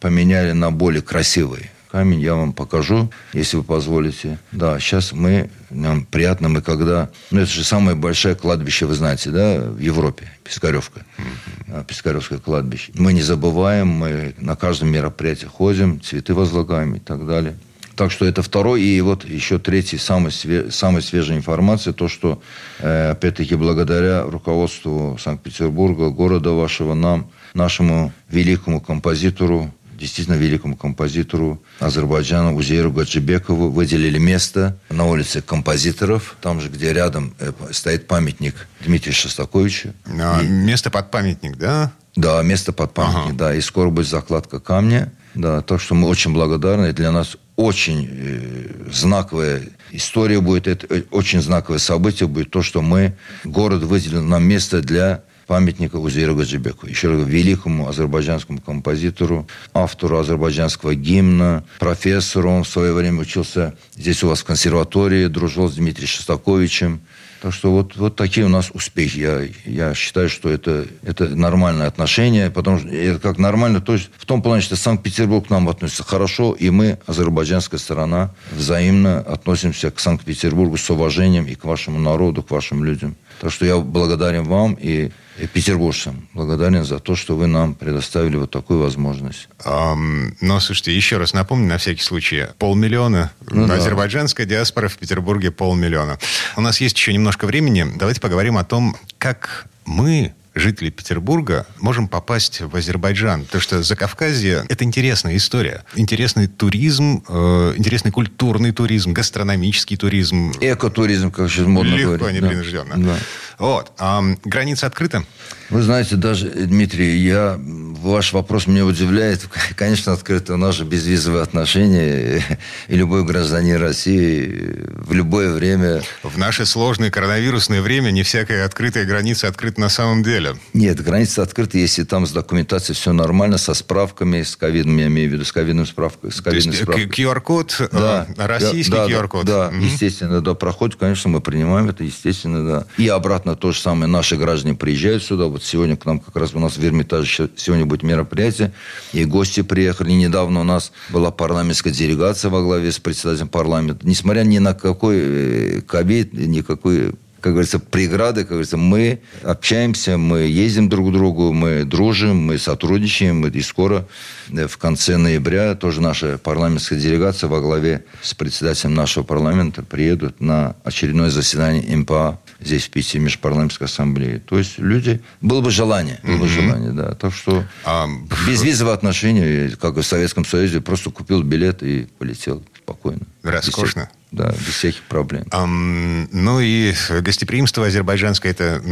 поменяли 0.00 0.52
на 0.52 0.70
более 0.70 1.02
красивый 1.02 1.70
камень 1.96 2.20
я 2.20 2.34
вам 2.34 2.52
покажу, 2.52 3.10
если 3.32 3.56
вы 3.56 3.62
позволите. 3.62 4.38
Да, 4.52 4.78
сейчас 4.78 5.14
мы, 5.14 5.48
нам 5.70 6.04
приятно, 6.04 6.50
мы 6.50 6.60
когда... 6.60 7.08
Ну, 7.30 7.40
это 7.40 7.50
же 7.50 7.64
самое 7.64 7.96
большое 7.96 8.34
кладбище, 8.34 8.84
вы 8.84 8.92
знаете, 8.92 9.30
да, 9.30 9.60
в 9.60 9.78
Европе, 9.78 10.30
Пискаревка. 10.44 11.06
Mm-hmm. 11.16 11.86
Пискаревское 11.86 12.38
кладбище. 12.38 12.92
Мы 12.96 13.14
не 13.14 13.22
забываем, 13.22 13.88
мы 13.88 14.34
на 14.36 14.56
каждом 14.56 14.90
мероприятии 14.90 15.46
ходим, 15.46 16.02
цветы 16.02 16.34
возлагаем 16.34 16.96
и 16.96 16.98
так 16.98 17.26
далее. 17.26 17.54
Так 17.94 18.10
что 18.10 18.26
это 18.26 18.42
второй. 18.42 18.82
И 18.82 19.00
вот 19.00 19.24
еще 19.24 19.58
третий, 19.58 19.96
самый, 19.96 20.32
све, 20.32 20.70
самая 20.70 21.00
свежая 21.00 21.38
информация, 21.38 21.94
то, 21.94 22.08
что, 22.08 22.42
э, 22.78 23.12
опять-таки, 23.12 23.54
благодаря 23.54 24.24
руководству 24.24 25.16
Санкт-Петербурга, 25.18 26.10
города 26.10 26.50
вашего, 26.50 26.92
нам, 26.92 27.30
нашему 27.54 28.12
великому 28.28 28.82
композитору 28.82 29.72
действительно 29.96 30.34
великому 30.34 30.76
композитору 30.76 31.62
Азербайджана 31.80 32.54
Узейру 32.54 32.92
Гаджибекову 32.92 33.70
выделили 33.70 34.18
место 34.18 34.78
на 34.90 35.06
улице 35.06 35.42
композиторов, 35.42 36.36
там 36.40 36.60
же, 36.60 36.68
где 36.68 36.92
рядом 36.92 37.34
э, 37.38 37.52
стоит 37.72 38.06
памятник 38.06 38.54
Дмитрию 38.84 39.14
Шостаковичу. 39.14 39.92
А, 40.20 40.42
и... 40.42 40.46
Место 40.46 40.90
под 40.90 41.10
памятник, 41.10 41.56
да? 41.56 41.92
Да, 42.14 42.42
место 42.42 42.72
под 42.72 42.94
памятник, 42.94 43.34
ага. 43.34 43.34
да. 43.34 43.54
И 43.54 43.60
скоро 43.60 43.90
будет 43.90 44.08
закладка 44.08 44.60
камня. 44.60 45.12
Да, 45.34 45.60
так 45.60 45.80
что 45.80 45.94
мы 45.94 46.08
очень 46.08 46.32
благодарны. 46.32 46.92
Для 46.92 47.12
нас 47.12 47.36
очень 47.56 48.08
э, 48.10 48.90
знаковая 48.92 49.62
история 49.90 50.40
будет, 50.40 50.66
это 50.66 50.86
э, 50.94 51.02
очень 51.10 51.42
знаковое 51.42 51.78
событие 51.78 52.28
будет 52.28 52.50
то, 52.50 52.62
что 52.62 52.82
мы, 52.82 53.14
город 53.44 53.82
выделил 53.82 54.22
нам 54.22 54.44
место 54.44 54.82
для 54.82 55.22
памятника 55.46 55.96
Узейру 55.96 56.34
Гаджибеку. 56.34 56.86
Еще 56.86 57.10
раз 57.10 57.26
великому 57.26 57.88
азербайджанскому 57.88 58.60
композитору, 58.60 59.46
автору 59.72 60.18
азербайджанского 60.18 60.94
гимна, 60.94 61.64
профессору. 61.78 62.50
Он 62.50 62.64
в 62.64 62.68
свое 62.68 62.92
время 62.92 63.20
учился 63.20 63.74
здесь 63.94 64.22
у 64.22 64.28
вас 64.28 64.40
в 64.40 64.44
консерватории, 64.44 65.26
дружил 65.26 65.68
с 65.68 65.74
Дмитрием 65.74 66.08
Шостаковичем. 66.08 67.00
Так 67.42 67.52
что 67.52 67.70
вот, 67.70 67.96
вот 67.96 68.16
такие 68.16 68.46
у 68.46 68.48
нас 68.48 68.70
успехи. 68.72 69.18
Я, 69.18 69.48
я 69.66 69.94
считаю, 69.94 70.28
что 70.28 70.48
это, 70.48 70.86
это 71.02 71.28
нормальное 71.28 71.86
отношение, 71.86 72.50
потому 72.50 72.78
что 72.78 72.88
это 72.88 73.20
как 73.20 73.38
нормально, 73.38 73.80
то 73.80 73.92
есть 73.92 74.10
в 74.16 74.24
том 74.24 74.42
плане, 74.42 74.62
что 74.62 74.74
Санкт-Петербург 74.74 75.46
к 75.46 75.50
нам 75.50 75.68
относится 75.68 76.02
хорошо, 76.02 76.54
и 76.58 76.70
мы, 76.70 76.98
азербайджанская 77.06 77.78
сторона, 77.78 78.34
взаимно 78.50 79.20
относимся 79.20 79.90
к 79.90 80.00
Санкт-Петербургу 80.00 80.76
с 80.76 80.88
уважением 80.90 81.46
и 81.46 81.54
к 81.54 81.64
вашему 81.64 82.00
народу, 82.00 82.42
к 82.42 82.50
вашим 82.50 82.82
людям. 82.82 83.16
Так 83.40 83.52
что 83.52 83.66
я 83.66 83.78
благодарен 83.78 84.44
вам 84.44 84.74
и 84.74 85.10
петербуржцам. 85.52 86.28
Благодарен 86.32 86.84
за 86.84 86.98
то, 86.98 87.14
что 87.14 87.36
вы 87.36 87.46
нам 87.46 87.74
предоставили 87.74 88.36
вот 88.36 88.50
такую 88.50 88.80
возможность. 88.80 89.48
Um, 89.64 90.34
но, 90.40 90.60
слушайте, 90.60 90.96
еще 90.96 91.18
раз 91.18 91.34
напомню, 91.34 91.68
на 91.68 91.78
всякий 91.78 92.02
случай, 92.02 92.46
полмиллиона. 92.58 93.32
Ну, 93.50 93.70
Азербайджанская 93.70 94.46
да. 94.46 94.56
диаспора 94.56 94.88
в 94.88 94.96
Петербурге 94.96 95.50
полмиллиона. 95.50 96.18
У 96.56 96.60
нас 96.62 96.80
есть 96.80 96.96
еще 96.96 97.12
немножко 97.12 97.46
времени. 97.46 97.86
Давайте 97.96 98.20
поговорим 98.20 98.56
о 98.56 98.64
том, 98.64 98.96
как 99.18 99.66
мы 99.84 100.34
жители 100.56 100.90
Петербурга 100.90 101.66
можем 101.80 102.08
попасть 102.08 102.60
в 102.62 102.74
Азербайджан. 102.74 103.44
Потому 103.44 103.62
что 103.62 103.82
Закавказье– 103.82 104.64
это 104.68 104.84
интересная 104.84 105.36
история. 105.36 105.84
Интересный 105.94 106.48
туризм, 106.48 107.22
э, 107.28 107.74
интересный 107.76 108.10
культурный 108.10 108.72
туризм, 108.72 109.12
гастрономический 109.12 109.96
туризм. 109.96 110.52
Экотуризм, 110.60 111.30
как 111.30 111.50
сейчас 111.50 111.66
модно 111.66 111.94
Легко, 111.94 112.16
говорить. 112.16 112.36
Легко, 112.36 112.46
непринужденно. 112.46 112.94
Да. 112.96 113.16
Вот. 113.58 113.92
А, 113.98 114.22
граница 114.44 114.86
открыта? 114.86 115.24
Вы 115.70 115.82
знаете, 115.82 116.16
даже, 116.16 116.48
Дмитрий, 116.48 117.18
я, 117.18 117.58
ваш 117.58 118.32
вопрос 118.32 118.66
меня 118.66 118.84
удивляет. 118.84 119.48
Конечно, 119.76 120.12
открыто 120.12 120.54
у 120.54 120.56
нас 120.56 120.76
же 120.76 120.84
безвизовые 120.84 121.42
отношения, 121.42 122.42
и 122.88 122.94
любой 122.94 123.24
гражданин 123.24 123.76
России 123.76 124.86
в 124.94 125.12
любое 125.12 125.52
время... 125.52 126.02
В 126.22 126.38
наше 126.38 126.66
сложное 126.66 127.10
коронавирусное 127.10 127.82
время 127.82 128.10
не 128.10 128.22
всякая 128.22 128.64
открытая 128.64 129.04
граница 129.04 129.48
открыта 129.48 129.80
на 129.80 129.88
самом 129.88 130.22
деле. 130.22 130.56
Нет, 130.72 131.02
граница 131.02 131.42
открыта, 131.42 131.78
если 131.78 132.04
там 132.04 132.26
с 132.26 132.32
документацией 132.32 132.96
все 132.96 133.12
нормально, 133.12 133.58
со 133.58 133.74
справками, 133.74 134.42
с 134.42 134.56
ковидом, 134.56 134.96
я 134.98 135.06
имею 135.06 135.30
в 135.30 135.32
виду, 135.32 135.44
с 135.44 135.52
ковидным 135.52 135.86
справкой. 135.86 136.32
С 136.32 136.40
ковидной 136.40 136.76
То 136.76 136.92
есть 136.92 137.10
QR-код, 137.10 137.76
э, 137.80 137.88
да, 137.92 138.26
российский 138.36 138.92
да, 138.92 139.06
QR-код. 139.06 139.44
Да, 139.44 139.70
да 139.70 139.76
угу. 139.76 139.84
естественно, 139.84 140.40
да, 140.40 140.54
проходит, 140.54 140.96
конечно, 140.96 141.30
мы 141.30 141.40
принимаем 141.40 141.88
это, 141.88 142.04
естественно, 142.04 142.64
да. 142.66 142.86
И 142.98 143.08
обратно 143.08 143.56
то 143.56 143.72
же 143.72 143.80
самое, 143.80 144.06
наши 144.06 144.36
граждане 144.36 144.74
приезжают 144.74 145.24
сюда, 145.24 145.48
вот 145.56 145.64
сегодня 145.64 145.96
к 145.96 146.04
нам 146.04 146.20
как 146.20 146.36
раз 146.36 146.54
у 146.54 146.58
нас 146.58 146.76
в 146.76 146.84
Эрмитаже 146.84 147.48
сегодня 147.56 147.86
будет 147.86 148.02
мероприятие, 148.02 148.72
и 149.14 149.24
гости 149.24 149.62
приехали. 149.62 150.12
Недавно 150.12 150.60
у 150.60 150.64
нас 150.64 150.92
была 151.08 151.30
парламентская 151.30 151.92
делегация 151.92 152.50
во 152.50 152.62
главе 152.62 152.92
с 152.92 152.98
председателем 152.98 153.48
парламента. 153.48 154.06
Несмотря 154.06 154.42
ни 154.42 154.58
на 154.58 154.74
какой 154.74 155.16
э, 155.18 155.80
ковид, 155.80 156.34
никакой 156.34 157.14
как 157.46 157.52
говорится, 157.52 157.78
преграды, 157.78 158.40
как 158.40 158.50
говорится, 158.50 158.76
мы 158.76 159.20
общаемся, 159.44 160.18
мы 160.18 160.40
ездим 160.40 160.88
друг 160.88 161.10
к 161.10 161.12
другу, 161.12 161.52
мы 161.52 161.84
дружим, 161.84 162.38
мы 162.38 162.58
сотрудничаем, 162.58 163.46
и 163.46 163.60
скоро, 163.60 164.08
э, 164.48 164.66
в 164.66 164.76
конце 164.78 165.16
ноября, 165.16 165.76
тоже 165.76 166.00
наша 166.00 166.38
парламентская 166.38 166.98
делегация 166.98 167.46
во 167.46 167.60
главе 167.60 168.04
с 168.20 168.34
председателем 168.34 168.96
нашего 168.96 169.22
парламента 169.22 169.84
приедут 169.84 170.40
на 170.40 170.74
очередное 170.82 171.30
заседание 171.30 171.96
МПА 171.96 172.40
здесь, 172.58 172.86
в 172.86 172.90
Питере, 172.90 173.22
Межпарламентской 173.22 173.86
ассамблеи. 173.86 174.38
То 174.38 174.58
есть 174.58 174.80
люди... 174.80 175.20
Было 175.40 175.60
бы 175.60 175.70
желание. 175.70 176.18
Было 176.24 176.38
бы 176.38 176.48
желание, 176.48 176.90
да. 176.90 177.14
Так 177.14 177.32
что 177.32 177.62
а... 177.84 178.08
безвизовые 178.48 178.94
отношения, 178.94 179.70
как 179.80 179.96
и 179.98 180.00
в 180.00 180.04
Советском 180.06 180.44
Союзе, 180.44 180.80
просто 180.80 181.10
купил 181.10 181.44
билет 181.44 181.84
и 181.84 182.08
полетел 182.18 182.64
спокойно. 182.82 183.22
Роскошно. 183.44 184.10
Да, 184.32 184.52
без 184.66 184.74
всяких 184.74 185.02
проблем. 185.02 185.44
Um, 185.50 186.28
ну 186.32 186.60
и 186.60 186.92
гостеприимство 187.20 187.86
азербайджанское, 187.86 188.52
это 188.52 188.82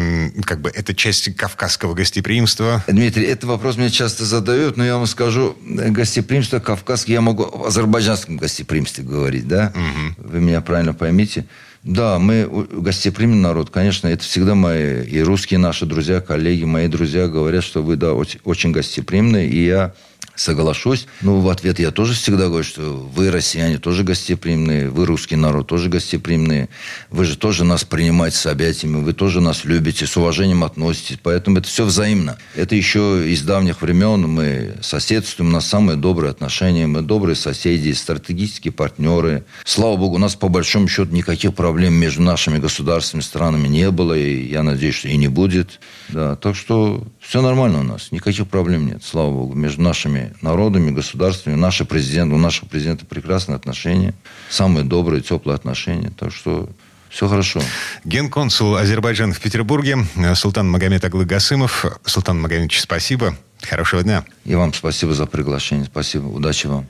как 0.45 0.61
бы 0.61 0.71
это 0.71 0.95
часть 0.95 1.35
кавказского 1.37 1.95
гостеприимства. 1.95 2.85
Дмитрий, 2.87 3.25
этот 3.25 3.45
вопрос 3.45 3.77
мне 3.77 3.91
часто 3.91 4.25
задают, 4.25 4.77
но 4.77 4.85
я 4.85 4.97
вам 4.97 5.07
скажу, 5.07 5.57
гостеприимство 5.61 6.61
кавказское, 6.61 7.15
я 7.15 7.21
могу 7.21 7.45
в 7.45 7.67
азербайджанском 7.67 8.37
гостеприимстве 8.37 9.05
говорить, 9.05 9.49
да? 9.49 9.73
Угу. 9.75 10.29
Вы 10.31 10.41
меня 10.41 10.61
правильно 10.61 10.95
поймите. 10.95 11.47
Да, 11.83 12.19
мы 12.19 12.49
гостеприимный 12.71 13.41
народ. 13.41 13.69
Конечно, 13.69 14.09
это 14.09 14.25
всегда 14.25 14.55
мои 14.55 15.05
и 15.05 15.21
русские 15.21 15.59
наши 15.59 15.85
друзья, 15.85 16.21
коллеги, 16.21 16.65
мои 16.65 16.89
друзья 16.89 17.29
говорят, 17.29 17.63
что 17.63 17.83
вы, 17.83 17.97
да, 17.97 18.15
очень, 18.15 18.41
очень 18.45 18.73
гостеприимны. 18.73 19.47
И 19.47 19.67
я 19.67 19.93
соглашусь. 20.37 21.07
Ну, 21.23 21.41
в 21.41 21.49
ответ 21.49 21.79
я 21.79 21.91
тоже 21.91 22.15
всегда 22.15 22.49
говорю, 22.49 22.65
что 22.65 22.83
вы, 22.83 23.31
россияне, 23.31 23.79
тоже 23.79 24.03
гостеприимные, 24.03 24.89
вы, 24.89 25.07
русский 25.07 25.37
народ, 25.37 25.67
тоже 25.67 25.89
гостеприимные. 25.89 26.69
Вы 27.11 27.25
же 27.25 27.37
тоже 27.37 27.65
нас 27.65 27.85
принимаете 27.85 28.37
с 28.37 28.47
объятиями, 28.47 29.03
вы 29.03 29.13
тоже 29.13 29.41
нас 29.41 29.65
любите, 29.65 30.07
с 30.07 30.17
уважением 30.17 30.65
относитесь. 30.65 31.19
Поэтому 31.23 31.59
это 31.59 31.69
все 31.69 31.85
взаимно. 31.85 32.39
Это 32.55 32.75
еще 32.75 33.31
из 33.31 33.43
давних 33.43 33.83
времен 33.83 34.23
мы 34.23 34.75
соседствуем, 34.83 35.51
у 35.51 35.53
нас 35.53 35.67
самые 35.67 35.97
добрые 35.97 36.31
отношения, 36.31 36.87
мы 36.87 37.03
добрые 37.03 37.37
соседи, 37.37 37.93
стратегические 37.93 38.73
партнеры. 38.73 39.45
Слава 39.65 39.97
богу, 39.97 40.17
у 40.17 40.19
нас 40.19 40.35
по 40.35 40.49
большому 40.49 40.89
счету 40.89 41.13
никаких 41.13 41.55
проблем 41.55 41.95
между 41.95 42.23
нашими 42.23 42.59
государствами, 42.59 43.21
странами 43.23 43.69
не 43.69 43.91
было, 43.91 44.15
и 44.15 44.49
я 44.49 44.63
надеюсь, 44.63 44.97
что 44.97 45.09
и 45.09 45.17
не 45.17 45.29
будет. 45.29 45.81
Да, 46.09 46.37
так 46.37 46.57
что 46.57 47.05
все 47.21 47.41
нормально 47.41 47.81
у 47.81 47.85
нас, 47.85 48.11
никаких 48.11 48.49
проблем 48.49 48.87
нет, 48.87 49.03
слава 49.05 49.31
богу, 49.31 49.55
между 49.55 49.83
нашими 49.83 50.24
народами, 50.41 50.91
государствами. 50.91 51.55
Наши 51.55 51.85
президенты, 51.85 52.35
у 52.35 52.39
нашего 52.39 52.69
президента 52.69 53.07
прекрасные 53.07 53.57
отношения, 53.57 54.15
самые 54.51 54.85
добрые, 54.85 55.23
теплые 55.23 55.57
отношения. 55.57 56.11
Так 56.19 56.33
что 56.33 56.69
все 57.11 57.29
хорошо. 57.29 57.63
Генконсул 58.05 58.77
Азербайджана 58.77 59.33
в 59.33 59.41
Петербурге 59.41 59.99
Султан 60.35 60.69
Магомед 60.69 61.05
Аглы 61.05 61.25
Гасымов. 61.25 61.85
Султан 62.05 62.41
Магомедович, 62.41 62.81
спасибо. 62.81 63.37
Хорошего 63.63 64.03
дня. 64.03 64.25
И 64.45 64.55
вам 64.55 64.75
спасибо 64.75 65.15
за 65.15 65.27
приглашение. 65.27 65.87
Спасибо. 65.87 66.27
Удачи 66.27 66.67
вам. 66.67 66.87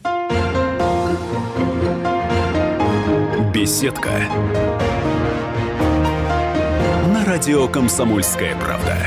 Беседка. 3.52 4.10
На 7.12 7.24
радио 7.24 7.68
«Комсомольская 7.68 8.56
правда». 8.56 8.98